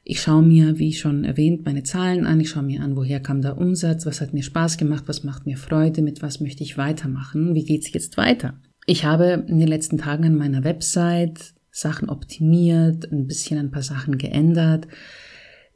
ich 0.08 0.20
schaue 0.20 0.42
mir, 0.42 0.78
wie 0.78 0.92
schon 0.92 1.24
erwähnt, 1.24 1.64
meine 1.64 1.82
Zahlen 1.82 2.26
an, 2.26 2.38
ich 2.38 2.50
schaue 2.50 2.62
mir 2.62 2.80
an, 2.80 2.94
woher 2.94 3.18
kam 3.18 3.42
der 3.42 3.58
Umsatz, 3.58 4.06
was 4.06 4.20
hat 4.20 4.32
mir 4.32 4.44
Spaß 4.44 4.78
gemacht, 4.78 5.02
was 5.08 5.24
macht 5.24 5.46
mir 5.46 5.56
Freude, 5.56 6.00
mit 6.00 6.22
was 6.22 6.38
möchte 6.38 6.62
ich 6.62 6.78
weitermachen, 6.78 7.56
wie 7.56 7.64
geht's 7.64 7.92
jetzt 7.92 8.16
weiter. 8.16 8.54
Ich 8.86 9.04
habe 9.04 9.44
in 9.48 9.58
den 9.58 9.66
letzten 9.66 9.98
Tagen 9.98 10.24
an 10.24 10.36
meiner 10.36 10.62
Website 10.62 11.54
Sachen 11.72 12.08
optimiert, 12.08 13.10
ein 13.10 13.26
bisschen 13.26 13.58
ein 13.58 13.72
paar 13.72 13.82
Sachen 13.82 14.16
geändert. 14.16 14.86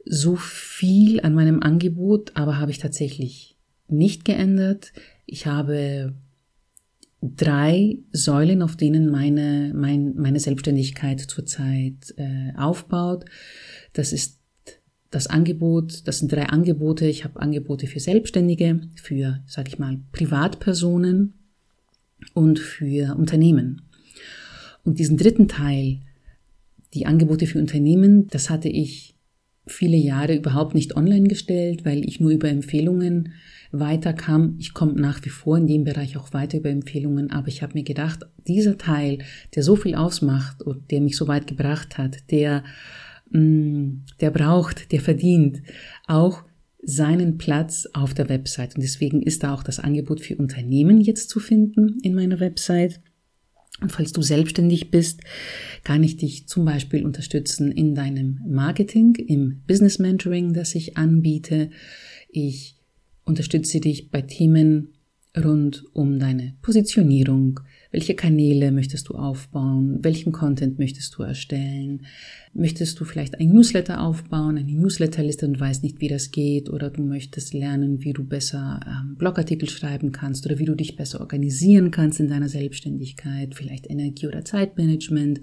So 0.05 0.37
viel 0.37 1.19
an 1.19 1.33
meinem 1.33 1.61
Angebot, 1.61 2.31
aber 2.35 2.57
habe 2.57 2.71
ich 2.71 2.79
tatsächlich 2.79 3.57
nicht 3.89 4.23
geändert. 4.23 4.93
Ich 5.25 5.45
habe 5.45 6.15
drei 7.21 7.99
Säulen, 8.11 8.61
auf 8.61 8.75
denen 8.75 9.09
meine, 9.09 9.73
mein, 9.75 10.15
meine 10.15 10.39
Selbstständigkeit 10.39 11.19
zurzeit 11.19 12.13
äh, 12.17 12.53
aufbaut. 12.57 13.25
Das 13.93 14.11
ist 14.13 14.39
das 15.11 15.27
Angebot, 15.27 16.07
das 16.07 16.19
sind 16.19 16.31
drei 16.31 16.47
Angebote. 16.47 17.05
Ich 17.05 17.23
habe 17.23 17.39
Angebote 17.39 17.87
für 17.87 17.99
Selbstständige, 17.99 18.81
für, 18.95 19.41
sag 19.45 19.67
ich 19.67 19.77
mal, 19.77 19.99
Privatpersonen, 20.11 21.33
und 22.33 22.59
für 22.59 23.15
Unternehmen. 23.15 23.81
Und 24.83 24.99
diesen 24.99 25.17
dritten 25.17 25.47
Teil, 25.47 25.99
die 26.93 27.05
Angebote 27.05 27.47
für 27.47 27.59
Unternehmen, 27.59 28.27
das 28.27 28.49
hatte 28.49 28.69
ich 28.69 29.15
viele 29.67 29.97
Jahre 29.97 30.35
überhaupt 30.35 30.75
nicht 30.75 30.95
online 30.95 31.27
gestellt, 31.27 31.85
weil 31.85 32.03
ich 32.03 32.19
nur 32.19 32.31
über 32.31 32.49
Empfehlungen 32.49 33.33
weiterkam. 33.71 34.55
Ich 34.59 34.73
komme 34.73 34.93
nach 34.93 35.23
wie 35.23 35.29
vor 35.29 35.57
in 35.57 35.67
dem 35.67 35.83
Bereich 35.83 36.17
auch 36.17 36.33
weiter 36.33 36.57
über 36.57 36.69
Empfehlungen, 36.69 37.31
aber 37.31 37.47
ich 37.47 37.61
habe 37.61 37.73
mir 37.73 37.83
gedacht, 37.83 38.21
dieser 38.47 38.77
Teil, 38.77 39.19
der 39.55 39.63
so 39.63 39.75
viel 39.75 39.95
ausmacht 39.95 40.61
und 40.61 40.91
der 40.91 41.01
mich 41.01 41.15
so 41.15 41.27
weit 41.27 41.47
gebracht 41.47 41.97
hat, 41.97 42.31
der, 42.31 42.63
mm, 43.29 44.03
der 44.19 44.31
braucht, 44.31 44.91
der 44.91 45.01
verdient 45.01 45.61
auch 46.07 46.43
seinen 46.83 47.37
Platz 47.37 47.87
auf 47.93 48.13
der 48.13 48.29
Website. 48.29 48.75
Und 48.75 48.81
deswegen 48.81 49.21
ist 49.21 49.43
da 49.43 49.53
auch 49.53 49.63
das 49.63 49.79
Angebot 49.79 50.21
für 50.21 50.35
Unternehmen 50.35 50.99
jetzt 50.99 51.29
zu 51.29 51.39
finden 51.39 51.99
in 52.01 52.15
meiner 52.15 52.39
Website. 52.39 52.99
Und 53.81 53.91
falls 53.91 54.11
du 54.11 54.21
selbstständig 54.21 54.91
bist, 54.91 55.21
kann 55.83 56.03
ich 56.03 56.17
dich 56.17 56.47
zum 56.47 56.65
Beispiel 56.65 57.05
unterstützen 57.05 57.71
in 57.71 57.95
deinem 57.95 58.39
Marketing, 58.47 59.15
im 59.15 59.61
Business 59.65 59.97
Mentoring, 59.97 60.53
das 60.53 60.75
ich 60.75 60.97
anbiete. 60.97 61.71
Ich 62.29 62.80
unterstütze 63.31 63.79
dich 63.79 64.11
bei 64.11 64.21
Themen 64.21 64.89
rund 65.37 65.85
um 65.93 66.19
deine 66.19 66.53
Positionierung, 66.61 67.61
welche 67.91 68.15
Kanäle 68.15 68.71
möchtest 68.71 69.09
du 69.09 69.15
aufbauen? 69.15 69.99
Welchen 70.01 70.31
Content 70.31 70.79
möchtest 70.79 71.17
du 71.17 71.23
erstellen? 71.23 72.05
Möchtest 72.53 72.99
du 72.99 73.05
vielleicht 73.05 73.37
ein 73.37 73.49
Newsletter 73.49 74.01
aufbauen, 74.01 74.57
eine 74.57 74.71
Newsletterliste 74.71 75.45
und 75.45 75.59
weißt 75.59 75.83
nicht, 75.83 75.99
wie 75.99 76.07
das 76.07 76.31
geht? 76.31 76.69
Oder 76.69 76.89
du 76.89 77.03
möchtest 77.03 77.53
lernen, 77.53 78.01
wie 78.01 78.13
du 78.13 78.23
besser 78.23 78.79
ähm, 78.85 79.15
Blogartikel 79.17 79.69
schreiben 79.69 80.13
kannst 80.13 80.45
oder 80.45 80.57
wie 80.57 80.65
du 80.65 80.75
dich 80.75 80.95
besser 80.95 81.19
organisieren 81.19 81.91
kannst 81.91 82.21
in 82.21 82.29
deiner 82.29 82.49
Selbstständigkeit, 82.49 83.55
vielleicht 83.55 83.89
Energie- 83.89 84.27
oder 84.27 84.45
Zeitmanagement 84.45 85.41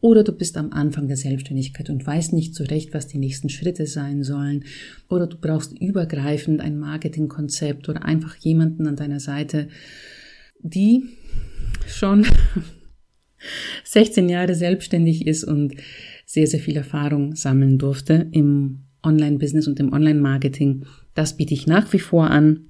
oder 0.00 0.22
du 0.24 0.32
bist 0.32 0.56
am 0.56 0.72
Anfang 0.72 1.08
der 1.08 1.16
Selbstständigkeit 1.16 1.88
und 1.90 2.06
weißt 2.06 2.32
nicht 2.32 2.54
so 2.54 2.64
recht, 2.64 2.92
was 2.92 3.06
die 3.06 3.18
nächsten 3.18 3.48
Schritte 3.48 3.86
sein 3.86 4.22
sollen. 4.22 4.64
Oder 5.08 5.26
du 5.26 5.38
brauchst 5.38 5.78
übergreifend 5.78 6.60
ein 6.60 6.78
Marketingkonzept 6.78 7.88
oder 7.88 8.04
einfach 8.04 8.36
jemanden 8.36 8.86
an 8.86 8.96
deiner 8.96 9.20
Seite, 9.20 9.68
die 10.60 11.04
schon 11.86 12.26
16 13.84 14.28
Jahre 14.28 14.54
selbstständig 14.54 15.26
ist 15.26 15.44
und 15.44 15.74
sehr, 16.26 16.46
sehr 16.46 16.60
viel 16.60 16.76
Erfahrung 16.76 17.34
sammeln 17.34 17.78
durfte 17.78 18.28
im 18.32 18.84
Online-Business 19.02 19.66
und 19.68 19.80
im 19.80 19.92
Online-Marketing. 19.92 20.84
Das 21.14 21.36
biete 21.36 21.54
ich 21.54 21.66
nach 21.66 21.92
wie 21.92 22.00
vor 22.00 22.30
an. 22.30 22.66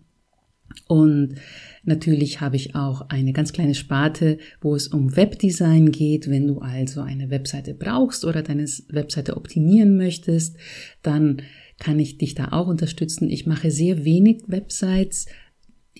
Und 0.89 1.37
natürlich 1.85 2.41
habe 2.41 2.57
ich 2.57 2.75
auch 2.75 3.09
eine 3.09 3.33
ganz 3.33 3.53
kleine 3.53 3.75
Sparte, 3.75 4.39
wo 4.61 4.75
es 4.75 4.89
um 4.89 5.17
Webdesign 5.17 5.91
geht. 5.91 6.31
Wenn 6.31 6.47
du 6.47 6.59
also 6.59 7.01
eine 7.01 7.31
Webseite 7.31 7.75
brauchst 7.75 8.25
oder 8.25 8.43
deine 8.43 8.67
Webseite 8.89 9.37
optimieren 9.37 9.97
möchtest, 9.97 10.57
dann 11.03 11.43
kann 11.79 11.99
ich 11.99 12.19
dich 12.19 12.35
da 12.35 12.53
auch 12.53 12.69
unterstützen. 12.69 13.29
Ich 13.29 13.47
mache 13.47 13.71
sehr 13.71 14.05
wenig 14.05 14.43
Websites, 14.47 15.27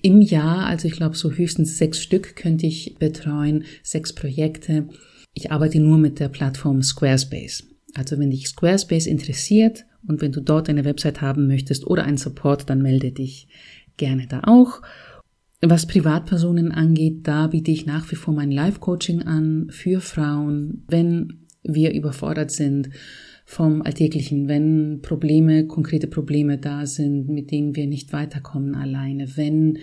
im 0.03 0.21
Jahr, 0.21 0.67
also 0.67 0.89
ich 0.89 0.95
glaube 0.95 1.17
so 1.17 1.33
höchstens 1.33 1.79
sechs 1.79 2.03
Stück 2.03 2.37
könnte 2.37 2.67
ich 2.67 2.97
betreuen, 2.99 3.65
sechs 3.83 4.15
Projekte. 4.15 4.89
Ich 5.33 5.51
arbeite 5.51 5.81
nur 5.81 5.99
mit 5.99 6.21
der 6.21 6.29
Plattform 6.29 6.83
Squarespace. 6.83 7.65
Also 7.95 8.19
wenn 8.19 8.31
dich 8.31 8.49
Squarespace 8.49 9.07
interessiert 9.07 9.85
und 10.07 10.21
wenn 10.21 10.33
du 10.33 10.41
dort 10.41 10.69
eine 10.69 10.85
Website 10.85 11.21
haben 11.21 11.47
möchtest 11.47 11.87
oder 11.87 12.05
einen 12.05 12.19
Support, 12.19 12.69
dann 12.69 12.83
melde 12.83 13.11
dich 13.11 13.49
gerne 13.97 14.27
da 14.27 14.43
auch. 14.45 14.83
Was 15.63 15.87
Privatpersonen 15.87 16.71
angeht, 16.71 17.27
da 17.27 17.47
biete 17.47 17.71
ich 17.71 17.87
nach 17.87 18.11
wie 18.11 18.17
vor 18.17 18.35
mein 18.35 18.51
Live-Coaching 18.51 19.23
an 19.23 19.69
für 19.71 20.01
Frauen, 20.01 20.85
wenn 20.89 21.47
wir 21.63 21.93
überfordert 21.93 22.51
sind 22.51 22.91
vom 23.45 23.83
Alltäglichen, 23.83 24.49
wenn 24.49 25.01
Probleme, 25.03 25.67
konkrete 25.67 26.09
Probleme 26.09 26.59
da 26.59 26.85
sind, 26.85 27.29
mit 27.29 27.51
denen 27.51 27.75
wir 27.75 27.87
nicht 27.87 28.13
weiterkommen 28.13 28.75
alleine, 28.75 29.37
wenn 29.37 29.79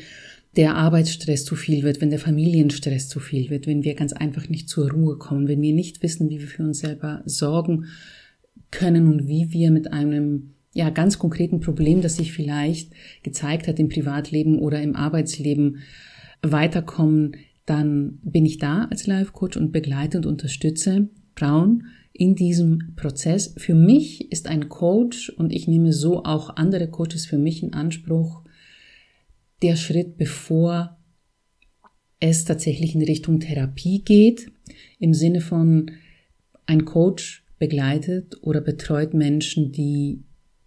der 0.56 0.76
Arbeitsstress 0.76 1.46
zu 1.46 1.56
viel 1.56 1.82
wird, 1.84 2.00
wenn 2.00 2.12
der 2.12 2.20
Familienstress 2.20 3.10
zu 3.10 3.20
viel 3.20 3.50
wird, 3.50 3.66
wenn 3.66 3.84
wir 3.84 3.96
ganz 3.96 4.14
einfach 4.14 4.50
nicht 4.50 4.70
zur 4.70 4.92
Ruhe 4.92 5.18
kommen, 5.18 5.48
wenn 5.48 5.62
wir 5.62 5.74
nicht 5.74 6.04
wissen, 6.04 6.30
wie 6.30 6.40
wir 6.40 6.48
für 6.48 6.64
uns 6.64 6.80
selber 6.80 7.24
sorgen 7.26 7.86
können 8.70 9.08
und 9.08 9.28
wie 9.28 9.52
wir 9.52 9.72
mit 9.72 9.92
einem 9.92 10.53
ja 10.74 10.90
ganz 10.90 11.20
konkreten 11.20 11.60
Problem, 11.60 12.02
das 12.02 12.18
sich 12.18 12.34
vielleicht 12.34 12.92
gezeigt 13.24 13.68
hat 13.68 13.80
im 13.80 13.90
Privatleben 13.90 14.60
oder 14.60 14.82
im 14.82 14.96
Arbeitsleben 14.96 15.80
weiterkommen, 16.42 17.38
dann 17.66 18.20
bin 18.24 18.46
ich 18.46 18.58
da 18.58 18.86
als 18.86 19.08
Life 19.08 19.32
Coach 19.32 19.56
und 19.56 19.72
begleite 19.72 20.18
und 20.18 20.26
unterstütze 20.26 21.10
Frauen, 21.36 21.86
in 22.14 22.36
diesem 22.36 22.94
Prozess. 22.96 23.56
Für 23.58 23.74
mich 23.74 24.32
ist 24.32 24.48
ein 24.48 24.70
Coach, 24.70 25.30
und 25.30 25.52
ich 25.52 25.68
nehme 25.68 25.92
so 25.92 26.24
auch 26.24 26.56
andere 26.56 26.88
Coaches 26.88 27.26
für 27.26 27.40
mich 27.40 27.64
in 27.64 27.74
Anspruch, 27.74 28.44
der 29.64 29.76
Schritt, 29.76 30.18
bevor 30.18 30.98
es 32.20 32.46
tatsächlich 32.46 32.94
in 32.94 33.02
Richtung 33.02 33.40
Therapie 33.40 34.04
geht, 34.04 34.52
im 35.00 35.14
Sinne 35.14 35.42
von 35.42 35.92
ein 36.66 36.86
Coach 36.86 37.44
begleitet 37.58 38.38
oder 38.42 38.62
betreut 38.62 39.14
Menschen, 39.14 39.72
die 39.72 40.24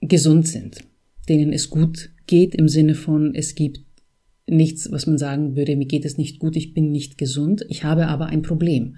gesund 0.09 0.49
sind, 0.49 0.85
denen 1.29 1.53
es 1.53 1.71
gut 1.71 2.11
geht, 2.27 2.55
im 2.55 2.69
Sinne 2.69 2.95
von 2.95 3.35
es 3.35 3.55
gibt 3.55 3.81
nichts, 4.49 4.91
was 4.93 5.07
man 5.07 5.19
sagen 5.19 5.57
würde, 5.57 5.77
mir 5.77 5.87
geht 5.87 6.05
es 6.05 6.19
nicht 6.19 6.39
gut, 6.39 6.57
ich 6.57 6.73
bin 6.73 6.93
nicht 6.93 7.19
gesund, 7.19 7.65
ich 7.69 7.85
habe 7.85 8.07
aber 8.07 8.27
ein 8.27 8.43
Problem. 8.43 8.97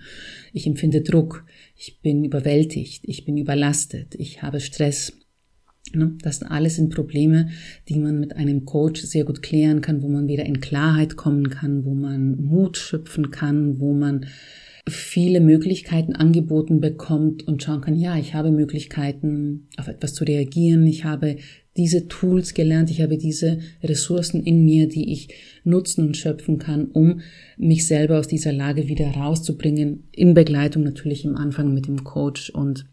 Ich 0.53 0.67
empfinde 0.67 1.01
Druck, 1.01 1.45
ich 1.77 2.01
bin 2.01 2.25
überwältigt, 2.25 3.03
ich 3.05 3.25
bin 3.25 3.37
überlastet, 3.37 4.15
ich 4.15 4.43
habe 4.43 4.61
Stress. 4.61 5.13
Ne, 5.95 6.17
das 6.21 6.43
alles 6.43 6.77
sind 6.77 6.95
Probleme, 6.95 7.49
die 7.89 7.99
man 7.99 8.21
mit 8.21 8.37
einem 8.37 8.67
Coach 8.67 9.01
sehr 9.01 9.25
gut 9.25 9.41
klären 9.41 9.81
kann, 9.81 10.03
wo 10.03 10.09
man 10.09 10.29
wieder 10.29 10.45
in 10.45 10.61
Klarheit 10.61 11.17
kommen 11.17 11.49
kann, 11.49 11.87
wo 11.87 11.95
man 11.95 12.37
Mut 12.43 12.77
schöpfen 12.77 13.31
kann, 13.31 13.81
wo 13.81 13.95
man 13.95 14.27
viele 14.91 15.41
Möglichkeiten 15.41 16.15
angeboten 16.15 16.81
bekommt 16.81 17.47
und 17.47 17.63
schauen 17.63 17.81
kann, 17.81 17.95
ja, 17.95 18.17
ich 18.17 18.35
habe 18.35 18.51
Möglichkeiten, 18.51 19.69
auf 19.77 19.89
etwas 19.89 20.15
zu 20.15 20.25
reagieren, 20.25 20.87
ich 20.87 21.05
habe 21.05 21.37
diese 21.77 22.09
Tools 22.09 22.55
gelernt, 22.55 22.91
ich 22.91 23.01
habe 23.01 23.17
diese 23.17 23.61
Ressourcen 23.83 24.43
in 24.43 24.65
mir, 24.65 24.89
die 24.89 25.13
ich 25.13 25.29
nutzen 25.65 26.07
und 26.07 26.17
schöpfen 26.17 26.59
kann, 26.59 26.87
um 26.87 27.21
mich 27.57 27.87
selber 27.87 28.19
aus 28.19 28.27
dieser 28.27 28.53
Lage 28.53 28.89
wieder 28.89 29.09
rauszubringen, 29.09 30.09
in 30.13 30.35
Begleitung 30.35 30.83
natürlich 30.83 31.25
im 31.25 31.37
Anfang 31.37 31.73
mit 31.73 31.87
dem 31.87 32.03
Coach. 32.03 32.51
Und 32.51 32.87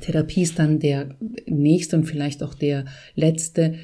Therapie 0.00 0.42
ist 0.42 0.58
dann 0.58 0.78
der 0.78 1.16
nächste 1.46 1.96
und 1.96 2.04
vielleicht 2.04 2.42
auch 2.42 2.54
der 2.54 2.84
letzte 3.16 3.74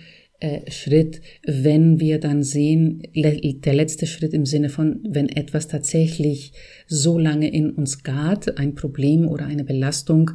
äh, 0.41 0.71
Schritt, 0.71 1.21
wenn 1.45 2.01
wir 2.01 2.19
dann 2.19 2.43
sehen, 2.43 3.03
der 3.15 3.75
letzte 3.75 4.07
Schritt 4.07 4.33
im 4.33 4.47
Sinne 4.47 4.71
von, 4.71 5.01
wenn 5.09 5.29
etwas 5.29 5.69
tatsächlich 5.69 6.53
so 6.87 7.19
lange 7.19 7.53
in 7.53 7.71
uns 7.71 8.03
gart, 8.03 8.59
ein 8.59 8.75
Problem 8.75 9.29
oder 9.29 9.47
eine 9.47 9.65
Belastung, 9.65 10.33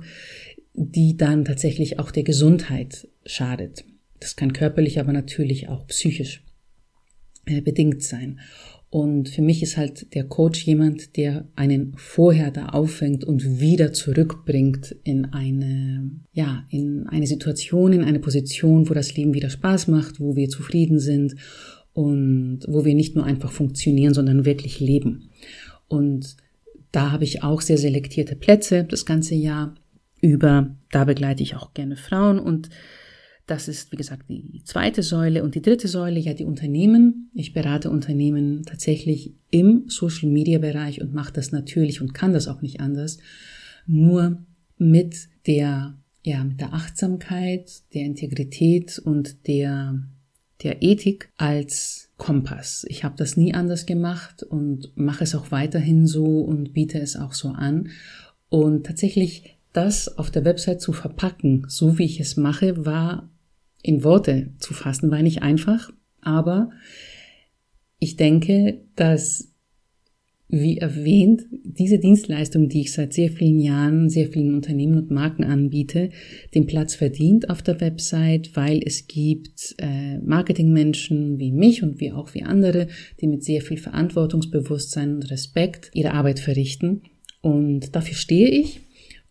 die 0.73 1.17
dann 1.17 1.45
tatsächlich 1.45 1.99
auch 1.99 2.11
der 2.11 2.23
Gesundheit 2.23 3.07
schadet. 3.25 3.83
Das 4.19 4.35
kann 4.35 4.53
körperlich, 4.53 4.99
aber 4.99 5.11
natürlich 5.11 5.69
auch 5.69 5.87
psychisch 5.87 6.43
äh, 7.45 7.61
bedingt 7.61 8.03
sein. 8.03 8.39
Und 8.95 9.27
für 9.27 9.41
mich 9.41 9.61
ist 9.61 9.75
halt 9.75 10.15
der 10.15 10.23
Coach 10.23 10.65
jemand, 10.65 11.17
der 11.17 11.49
einen 11.57 11.95
vorher 11.97 12.49
da 12.49 12.67
auffängt 12.69 13.25
und 13.25 13.59
wieder 13.59 13.91
zurückbringt 13.91 14.95
in 15.03 15.25
eine, 15.33 16.11
ja, 16.31 16.63
in 16.69 17.05
eine 17.07 17.27
Situation, 17.27 17.91
in 17.91 18.05
eine 18.05 18.19
Position, 18.19 18.89
wo 18.89 18.93
das 18.93 19.13
Leben 19.17 19.33
wieder 19.33 19.49
Spaß 19.49 19.89
macht, 19.89 20.21
wo 20.21 20.37
wir 20.37 20.47
zufrieden 20.47 20.99
sind 20.99 21.35
und 21.91 22.59
wo 22.69 22.85
wir 22.85 22.95
nicht 22.95 23.17
nur 23.17 23.25
einfach 23.25 23.51
funktionieren, 23.51 24.13
sondern 24.13 24.45
wirklich 24.45 24.79
leben. 24.79 25.29
Und 25.89 26.37
da 26.93 27.11
habe 27.11 27.25
ich 27.25 27.43
auch 27.43 27.59
sehr 27.59 27.77
selektierte 27.77 28.37
Plätze 28.37 28.85
das 28.85 29.05
ganze 29.05 29.35
Jahr 29.35 29.75
über. 30.21 30.73
Da 30.91 31.03
begleite 31.03 31.43
ich 31.43 31.57
auch 31.57 31.73
gerne 31.73 31.97
Frauen 31.97 32.39
und 32.39 32.69
das 33.47 33.67
ist, 33.67 33.91
wie 33.91 33.97
gesagt, 33.97 34.27
die 34.27 34.63
zweite 34.63 35.03
Säule. 35.03 35.43
Und 35.43 35.55
die 35.55 35.61
dritte 35.61 35.87
Säule, 35.87 36.19
ja, 36.19 36.33
die 36.33 36.45
Unternehmen. 36.45 37.29
Ich 37.33 37.53
berate 37.53 37.91
Unternehmen 37.91 38.63
tatsächlich 38.65 39.35
im 39.51 39.85
Social-Media-Bereich 39.87 41.01
und 41.01 41.13
mache 41.13 41.33
das 41.33 41.51
natürlich 41.51 42.01
und 42.01 42.13
kann 42.13 42.33
das 42.33 42.47
auch 42.47 42.61
nicht 42.61 42.79
anders. 42.79 43.19
Nur 43.85 44.43
mit 44.77 45.29
der, 45.45 45.95
ja, 46.23 46.43
mit 46.43 46.59
der 46.59 46.73
Achtsamkeit, 46.73 47.71
der 47.93 48.03
Integrität 48.03 48.97
und 48.97 49.47
der, 49.47 50.01
der 50.63 50.81
Ethik 50.81 51.29
als 51.37 52.09
Kompass. 52.17 52.85
Ich 52.89 53.03
habe 53.03 53.15
das 53.15 53.37
nie 53.37 53.53
anders 53.53 53.85
gemacht 53.85 54.41
und 54.41 54.91
mache 54.95 55.23
es 55.23 55.35
auch 55.35 55.51
weiterhin 55.51 56.07
so 56.07 56.41
und 56.41 56.73
biete 56.73 56.99
es 56.99 57.15
auch 57.15 57.33
so 57.33 57.49
an. 57.49 57.89
Und 58.49 58.87
tatsächlich 58.87 59.55
das 59.71 60.17
auf 60.17 60.31
der 60.31 60.45
Website 60.45 60.81
zu 60.81 60.93
verpacken, 60.93 61.65
so 61.67 61.99
wie 61.99 62.05
ich 62.05 62.19
es 62.19 62.37
mache, 62.37 62.85
war 62.85 63.29
in 63.85 64.03
Worte 64.03 64.51
zu 64.57 64.73
fassen, 64.73 65.11
war 65.11 65.21
nicht 65.21 65.43
einfach, 65.43 65.91
aber 66.19 66.71
ich 67.99 68.15
denke, 68.15 68.81
dass, 68.95 69.53
wie 70.47 70.79
erwähnt, 70.79 71.43
diese 71.63 71.99
Dienstleistung, 71.99 72.67
die 72.67 72.81
ich 72.81 72.93
seit 72.93 73.13
sehr 73.13 73.29
vielen 73.29 73.59
Jahren, 73.59 74.09
sehr 74.09 74.27
vielen 74.29 74.55
Unternehmen 74.55 74.97
und 74.97 75.11
Marken 75.11 75.43
anbiete, 75.43 76.09
den 76.55 76.65
Platz 76.65 76.95
verdient 76.95 77.51
auf 77.51 77.61
der 77.61 77.79
Website, 77.79 78.55
weil 78.55 78.81
es 78.83 79.05
gibt 79.05 79.75
äh, 79.77 80.17
Marketingmenschen 80.17 81.37
wie 81.37 81.51
mich 81.51 81.83
und 81.83 81.99
wie 81.99 82.11
auch 82.11 82.33
wie 82.33 82.41
andere, 82.41 82.87
die 83.21 83.27
mit 83.27 83.43
sehr 83.43 83.61
viel 83.61 83.77
Verantwortungsbewusstsein 83.77 85.13
und 85.13 85.29
Respekt 85.29 85.91
ihre 85.93 86.13
Arbeit 86.13 86.39
verrichten. 86.39 87.03
Und 87.41 87.95
dafür 87.95 88.15
stehe 88.15 88.49
ich 88.49 88.84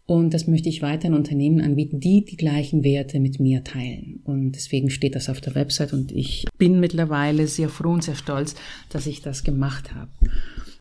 und 0.07 0.35
das 0.35 0.47
möchte 0.47 0.69
ich 0.69 0.83
weiter 0.83 1.09
Unternehmen 1.09 1.61
anbieten, 1.63 1.99
die 1.99 2.25
die 2.25 2.37
gleichen 2.37 2.85
Werte 2.85 3.21
mit 3.21 3.41
mir 3.41 3.65
teilen. 3.65 4.21
Und 4.25 4.53
deswegen 4.53 4.91
steht 4.91 5.15
das 5.15 5.31
auf 5.31 5.41
der 5.41 5.55
Website 5.55 5.95
und 5.95 6.13
ich 6.13 6.45
bin 6.59 6.79
mittlerweile 6.79 7.47
sehr 7.47 7.71
froh 7.71 7.93
und 7.93 8.05
sehr 8.05 8.15
stolz, 8.15 8.55
dass 8.91 9.07
ich 9.07 9.23
das 9.23 9.45
gemacht 9.45 9.95
habe. 9.95 10.11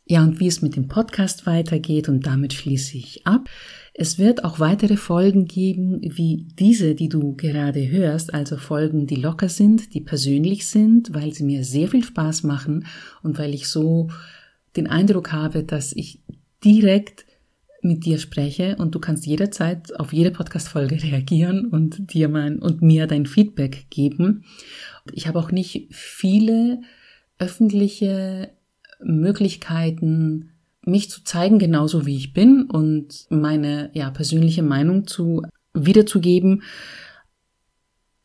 Ja, 0.06 0.22
und 0.22 0.42
wie 0.42 0.48
es 0.48 0.62
mit 0.62 0.76
dem 0.76 0.90
Podcast 0.90 1.46
weitergeht 1.46 2.10
und 2.10 2.26
damit 2.26 2.52
schließe 2.52 2.98
ich 2.98 3.26
ab. 3.26 3.50
Es 3.94 4.20
wird 4.20 4.44
auch 4.44 4.60
weitere 4.60 4.98
Folgen 4.98 5.46
geben, 5.46 6.02
wie 6.02 6.48
diese, 6.60 6.94
die 6.94 7.08
du 7.08 7.36
gerade 7.36 7.90
hörst, 7.90 8.34
also 8.34 8.58
Folgen, 8.58 9.08
die 9.08 9.16
locker 9.16 9.48
sind, 9.48 9.94
die 9.94 10.02
persönlich 10.02 10.68
sind, 10.68 11.14
weil 11.14 11.34
sie 11.34 11.44
mir 11.44 11.64
sehr 11.64 11.88
viel 11.88 12.04
Spaß 12.04 12.44
machen 12.44 12.86
und 13.22 13.40
weil 13.40 13.54
ich 13.54 13.70
so 13.70 14.10
den 14.76 14.88
Eindruck 14.88 15.32
habe, 15.32 15.64
dass 15.64 15.94
ich 15.94 16.20
direkt 16.66 17.26
mit 17.84 18.06
dir 18.06 18.18
spreche 18.18 18.76
und 18.78 18.96
du 18.96 19.00
kannst 19.00 19.26
jederzeit 19.26 19.98
auf 20.00 20.14
jede 20.14 20.32
Podcast-Folge 20.32 21.02
reagieren 21.04 21.66
und 21.68 22.14
dir 22.14 22.30
mein, 22.30 22.60
und 22.60 22.82
mir 22.82 23.08
dein 23.08 23.26
Feedback 23.26 23.88
geben. 23.90 24.46
Ich 25.12 25.28
habe 25.28 25.40
auch 25.40 25.52
nicht 25.52 25.88
viele 25.92 26.82
öffentliche 27.40 28.52
Möglichkeiten, 29.02 30.52
mich 30.86 31.10
zu 31.10 31.24
zeigen, 31.24 31.60
genauso 31.60 32.06
wie 32.06 32.18
ich 32.18 32.34
bin 32.34 32.64
und 32.64 33.26
meine, 33.30 33.90
ja, 33.94 34.12
persönliche 34.12 34.64
Meinung 34.64 35.08
zu, 35.08 35.44
wiederzugeben, 35.74 36.64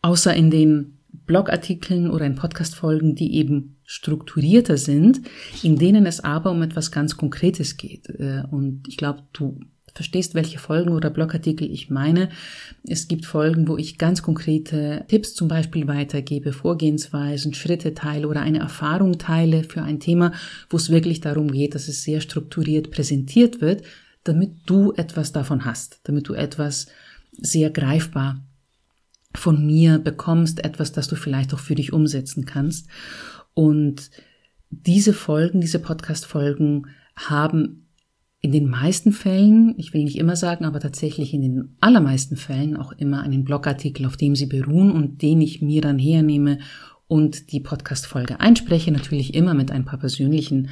außer 0.03 0.35
in 0.35 0.51
den 0.51 0.99
Blogartikeln 1.09 2.11
oder 2.11 2.27
in 2.27 2.35
Podcast-Folgen, 2.35 3.15
die 3.15 3.35
eben 3.35 3.78
strukturierter 3.91 4.77
sind, 4.77 5.23
in 5.63 5.77
denen 5.77 6.05
es 6.05 6.21
aber 6.21 6.51
um 6.51 6.61
etwas 6.61 6.93
ganz 6.93 7.17
Konkretes 7.17 7.79
geht. 7.79 8.07
Äh, 8.11 8.43
und 8.51 8.87
ich 8.87 8.99
glaube, 8.99 9.23
du 9.33 9.61
verstehst, 9.95 10.35
welche 10.35 10.59
Folgen 10.59 10.91
oder 10.91 11.09
Blogartikel 11.09 11.71
ich 11.71 11.89
meine. 11.89 12.29
Es 12.85 13.09
gibt 13.09 13.25
Folgen, 13.25 13.67
wo 13.67 13.79
ich 13.79 13.97
ganz 13.97 14.23
konkrete 14.23 15.07
Tipps 15.09 15.35
zum 15.35 15.49
Beispiel 15.49 15.89
weitergebe, 15.89 16.53
Vorgehensweisen, 16.53 17.55
Schritte 17.55 17.95
teile 17.95 18.29
oder 18.29 18.43
eine 18.43 18.59
Erfahrung 18.59 19.17
teile 19.17 19.65
für 19.65 19.83
ein 19.83 20.01
Thema, 20.01 20.33
wo 20.69 20.77
es 20.77 20.91
wirklich 20.91 21.23
darum 21.23 21.51
geht, 21.51 21.75
dass 21.75 21.89
es 21.89 22.03
sehr 22.03 22.21
strukturiert 22.21 22.91
präsentiert 22.91 23.63
wird, 23.63 23.85
damit 24.23 24.51
du 24.67 24.93
etwas 24.93 25.33
davon 25.33 25.65
hast, 25.65 26.01
damit 26.05 26.29
du 26.29 26.35
etwas 26.35 26.89
sehr 27.33 27.71
greifbar 27.71 28.45
von 29.35 29.65
mir 29.65 29.99
bekommst, 29.99 30.63
etwas, 30.63 30.93
das 30.93 31.09
du 31.09 31.17
vielleicht 31.17 31.55
auch 31.55 31.59
für 31.59 31.75
dich 31.75 31.95
umsetzen 31.95 32.45
kannst. 32.45 32.89
Und 33.59 34.13
diese 34.71 35.13
Folgen, 35.13 35.61
diese 35.61 35.81
Podcast-Folgen 35.81 36.87
haben 37.17 37.89
in 38.41 38.53
den 38.53 38.69
meisten 38.69 39.11
Fällen, 39.11 39.75
ich 39.79 39.93
will 39.93 40.05
nicht 40.05 40.17
immer 40.17 40.37
sagen, 40.37 40.65
aber 40.65 40.79
tatsächlich 40.79 41.35
in 41.35 41.43
den 41.43 41.77
allermeisten 41.81 42.37
Fällen 42.37 42.77
auch 42.77 42.93
immer 42.93 43.21
einen 43.21 43.43
Blogartikel, 43.43 44.07
auf 44.07 44.17
dem 44.17 44.37
sie 44.37 44.47
beruhen 44.47 44.93
und 44.93 45.23
den 45.23 45.41
ich 45.41 45.61
mir 45.61 45.81
dann 45.81 45.99
hernehme 45.99 46.61
und 47.09 47.51
die 47.51 47.59
Podcast-Folge 47.59 48.39
einspreche, 48.39 48.93
natürlich 48.93 49.35
immer 49.35 49.55
mit 49.55 49.73
ein 49.73 49.85
paar 49.85 49.99
persönlichen 49.99 50.69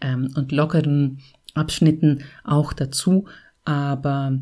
ähm, 0.00 0.30
und 0.34 0.52
lockeren 0.52 1.18
Abschnitten 1.52 2.20
auch 2.44 2.72
dazu, 2.72 3.26
aber 3.66 4.38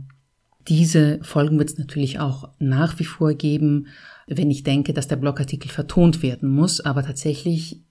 diese 0.69 1.19
Folgen 1.25 1.59
wird 1.59 1.71
es 1.71 1.79
natürlich 1.79 2.21
auch 2.21 2.51
nach 2.61 3.01
wie 3.01 3.05
vor 3.05 3.35
geben, 3.35 3.89
wenn 4.31 4.51
ich 4.51 4.63
denke, 4.63 4.95
dass 4.95 5.09
der 5.09 5.17
Blogartikel 5.17 5.71
vertont 5.71 6.23
werden 6.23 6.49
muss. 6.49 6.81
Aber 6.81 7.03
tatsächlich 7.03 7.83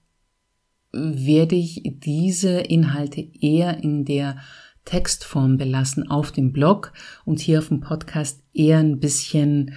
werde 0.92 1.54
ich 1.54 1.82
diese 1.84 2.60
Inhalte 2.60 3.20
eher 3.40 3.82
in 3.82 4.04
der 4.04 4.38
Textform 4.84 5.58
belassen 5.58 6.10
auf 6.10 6.32
dem 6.32 6.52
Blog 6.52 6.92
und 7.24 7.38
hier 7.38 7.58
auf 7.58 7.68
dem 7.68 7.80
Podcast 7.80 8.42
eher 8.52 8.78
ein 8.78 8.98
bisschen 8.98 9.74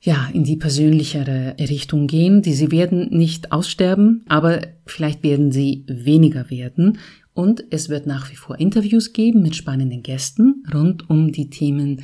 ja, 0.00 0.28
in 0.32 0.44
die 0.44 0.56
persönlichere 0.56 1.56
Richtung 1.58 2.06
gehen. 2.06 2.42
Die 2.42 2.52
sie 2.52 2.70
werden 2.70 3.08
nicht 3.10 3.50
aussterben, 3.50 4.24
aber 4.28 4.60
vielleicht 4.84 5.22
werden 5.22 5.52
sie 5.52 5.84
weniger 5.88 6.50
werden. 6.50 6.98
Und 7.34 7.64
es 7.70 7.88
wird 7.88 8.06
nach 8.06 8.30
wie 8.30 8.36
vor 8.36 8.60
Interviews 8.60 9.14
geben 9.14 9.42
mit 9.42 9.56
spannenden 9.56 10.02
Gästen 10.02 10.64
rund 10.72 11.08
um 11.08 11.32
die 11.32 11.48
Themen, 11.48 12.02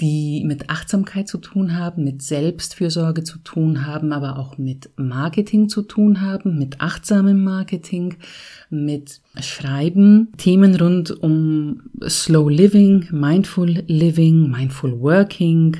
die 0.00 0.42
mit 0.44 0.70
Achtsamkeit 0.70 1.28
zu 1.28 1.38
tun 1.38 1.78
haben, 1.78 2.02
mit 2.02 2.20
Selbstfürsorge 2.20 3.22
zu 3.22 3.38
tun 3.38 3.86
haben, 3.86 4.12
aber 4.12 4.38
auch 4.38 4.58
mit 4.58 4.90
Marketing 4.96 5.68
zu 5.68 5.82
tun 5.82 6.20
haben, 6.20 6.58
mit 6.58 6.80
achtsamem 6.80 7.44
Marketing, 7.44 8.16
mit 8.70 9.20
Schreiben, 9.40 10.32
Themen 10.36 10.74
rund 10.74 11.12
um 11.12 11.82
Slow 12.08 12.50
Living, 12.50 13.06
Mindful 13.12 13.84
Living, 13.86 14.50
Mindful 14.50 15.00
Working, 15.00 15.76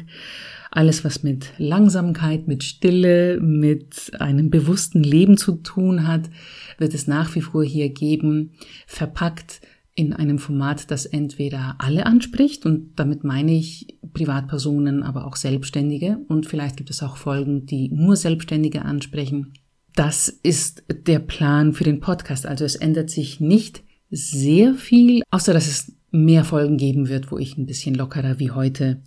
Alles, 0.71 1.05
was 1.05 1.23
mit 1.23 1.53
Langsamkeit, 1.59 2.47
mit 2.47 2.63
Stille, 2.63 3.41
mit 3.41 4.13
einem 4.21 4.51
bewussten 4.51 5.03
Leben 5.03 5.37
zu 5.37 5.57
tun 5.57 6.07
hat, 6.07 6.31
wird 6.79 6.95
es 6.95 7.07
nach 7.07 7.35
wie 7.35 7.41
vor 7.41 7.65
hier 7.65 7.91
geben, 7.91 8.51
verpackt 8.87 9.61
in 9.97 10.13
einem 10.13 10.39
Format, 10.39 10.91
das 10.91 11.07
entweder 11.07 11.77
alle 11.79 12.07
anspricht 12.07 12.67
und 12.67 12.95
damit 12.97 13.23
meine 13.23 13.53
ich 13.55 13.99
Privatpersonen, 14.13 15.03
aber 15.03 15.27
auch 15.27 15.37
Selbstständige 15.37 16.19
und 16.29 16.47
vielleicht 16.47 16.77
gibt 16.77 16.91
es 16.91 17.03
auch 17.03 17.17
Folgen, 17.17 17.67
die 17.67 17.89
nur 17.91 18.17
Selbstständige 18.17 18.83
ansprechen. 18.83 19.53
Das 19.95 20.29
ist 20.29 20.83
der 21.07 21.21
Plan 21.21 21.73
für 21.73 21.85
den 21.85 22.01
Podcast. 22.01 22.47
Also 22.47 22.65
es 22.65 22.75
ändert 22.75 23.11
sich 23.11 23.39
nicht 23.39 23.85
sehr 24.11 24.75
viel, 24.75 25.23
außer 25.31 25.53
dass 25.53 25.69
es 25.69 25.93
mehr 26.11 26.45
Folgen 26.45 26.77
geben 26.77 27.09
wird, 27.09 27.31
wo 27.31 27.39
ich 27.39 27.57
ein 27.57 27.67
bisschen 27.67 27.95
lockerer 27.95 28.39
wie 28.41 28.51
heute 28.51 29.03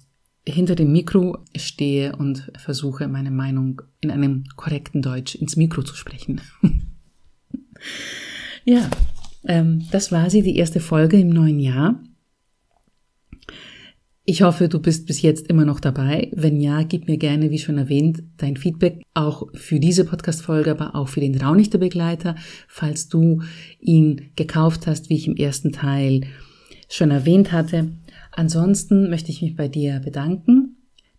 hinter 0.47 0.75
dem 0.75 0.93
Mikro 0.93 1.39
stehe 1.55 2.15
und 2.15 2.51
versuche, 2.57 3.09
meine 3.09 3.31
Meinung 3.31 3.81
in 3.99 4.11
einem 4.11 4.45
korrekten 4.55 5.01
Deutsch 5.01 5.35
ins 5.35 5.57
Mikro 5.57 5.83
zu 5.83 5.95
sprechen. 5.95 6.39
ja, 8.65 8.89
ähm, 9.47 9.85
das 9.91 10.11
war 10.11 10.29
sie, 10.29 10.41
die 10.41 10.57
erste 10.57 10.79
Folge 10.79 11.19
im 11.19 11.29
neuen 11.29 11.59
Jahr. 11.59 12.01
Ich 14.29 14.41
hoffe, 14.41 14.67
du 14.67 14.79
bist 14.79 15.07
bis 15.07 15.21
jetzt 15.21 15.47
immer 15.47 15.63
noch 15.63 15.79
dabei. 15.79 16.29
Wenn 16.35 16.59
ja, 16.59 16.83
gib 16.83 17.07
mir 17.07 17.17
gerne, 17.17 17.49
wie 17.49 17.59
schon 17.59 17.77
erwähnt, 17.77 18.23
dein 18.35 18.57
Feedback 18.57 19.01
auch 19.13 19.47
für 19.53 19.79
diese 19.79 20.03
Podcast-Folge, 20.03 20.71
aber 20.71 20.95
auch 20.95 21.07
für 21.07 21.21
den 21.21 21.39
Raunichter 21.39 21.77
Begleiter, 21.77 22.35
falls 22.67 23.07
du 23.07 23.41
ihn 23.79 24.31
gekauft 24.35 24.85
hast, 24.85 25.09
wie 25.09 25.15
ich 25.15 25.27
im 25.27 25.37
ersten 25.37 25.71
Teil 25.71 26.21
schon 26.89 27.11
erwähnt 27.11 27.53
hatte. 27.53 27.93
Ansonsten 28.33 29.09
möchte 29.09 29.31
ich 29.31 29.41
mich 29.41 29.55
bei 29.55 29.69
dir 29.69 30.01
bedanken. 30.01 30.76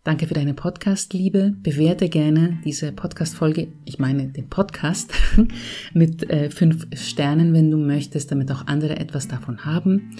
Danke 0.09 0.25
für 0.25 0.33
deine 0.33 0.55
Podcast-Liebe. 0.55 1.53
Bewerte 1.61 2.09
gerne 2.09 2.57
diese 2.65 2.91
Podcast-Folge, 2.91 3.67
ich 3.85 3.99
meine 3.99 4.29
den 4.29 4.49
Podcast, 4.49 5.13
mit 5.93 6.27
äh, 6.31 6.49
fünf 6.49 6.87
Sternen, 6.95 7.53
wenn 7.53 7.69
du 7.69 7.77
möchtest, 7.77 8.31
damit 8.31 8.51
auch 8.51 8.65
andere 8.65 8.97
etwas 8.97 9.27
davon 9.27 9.65
haben. 9.65 10.17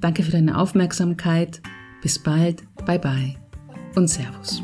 Danke 0.00 0.22
für 0.22 0.30
deine 0.30 0.56
Aufmerksamkeit. 0.56 1.60
Bis 2.00 2.16
bald. 2.16 2.62
Bye 2.86 3.00
bye 3.00 3.34
und 3.96 4.06
Servus. 4.06 4.62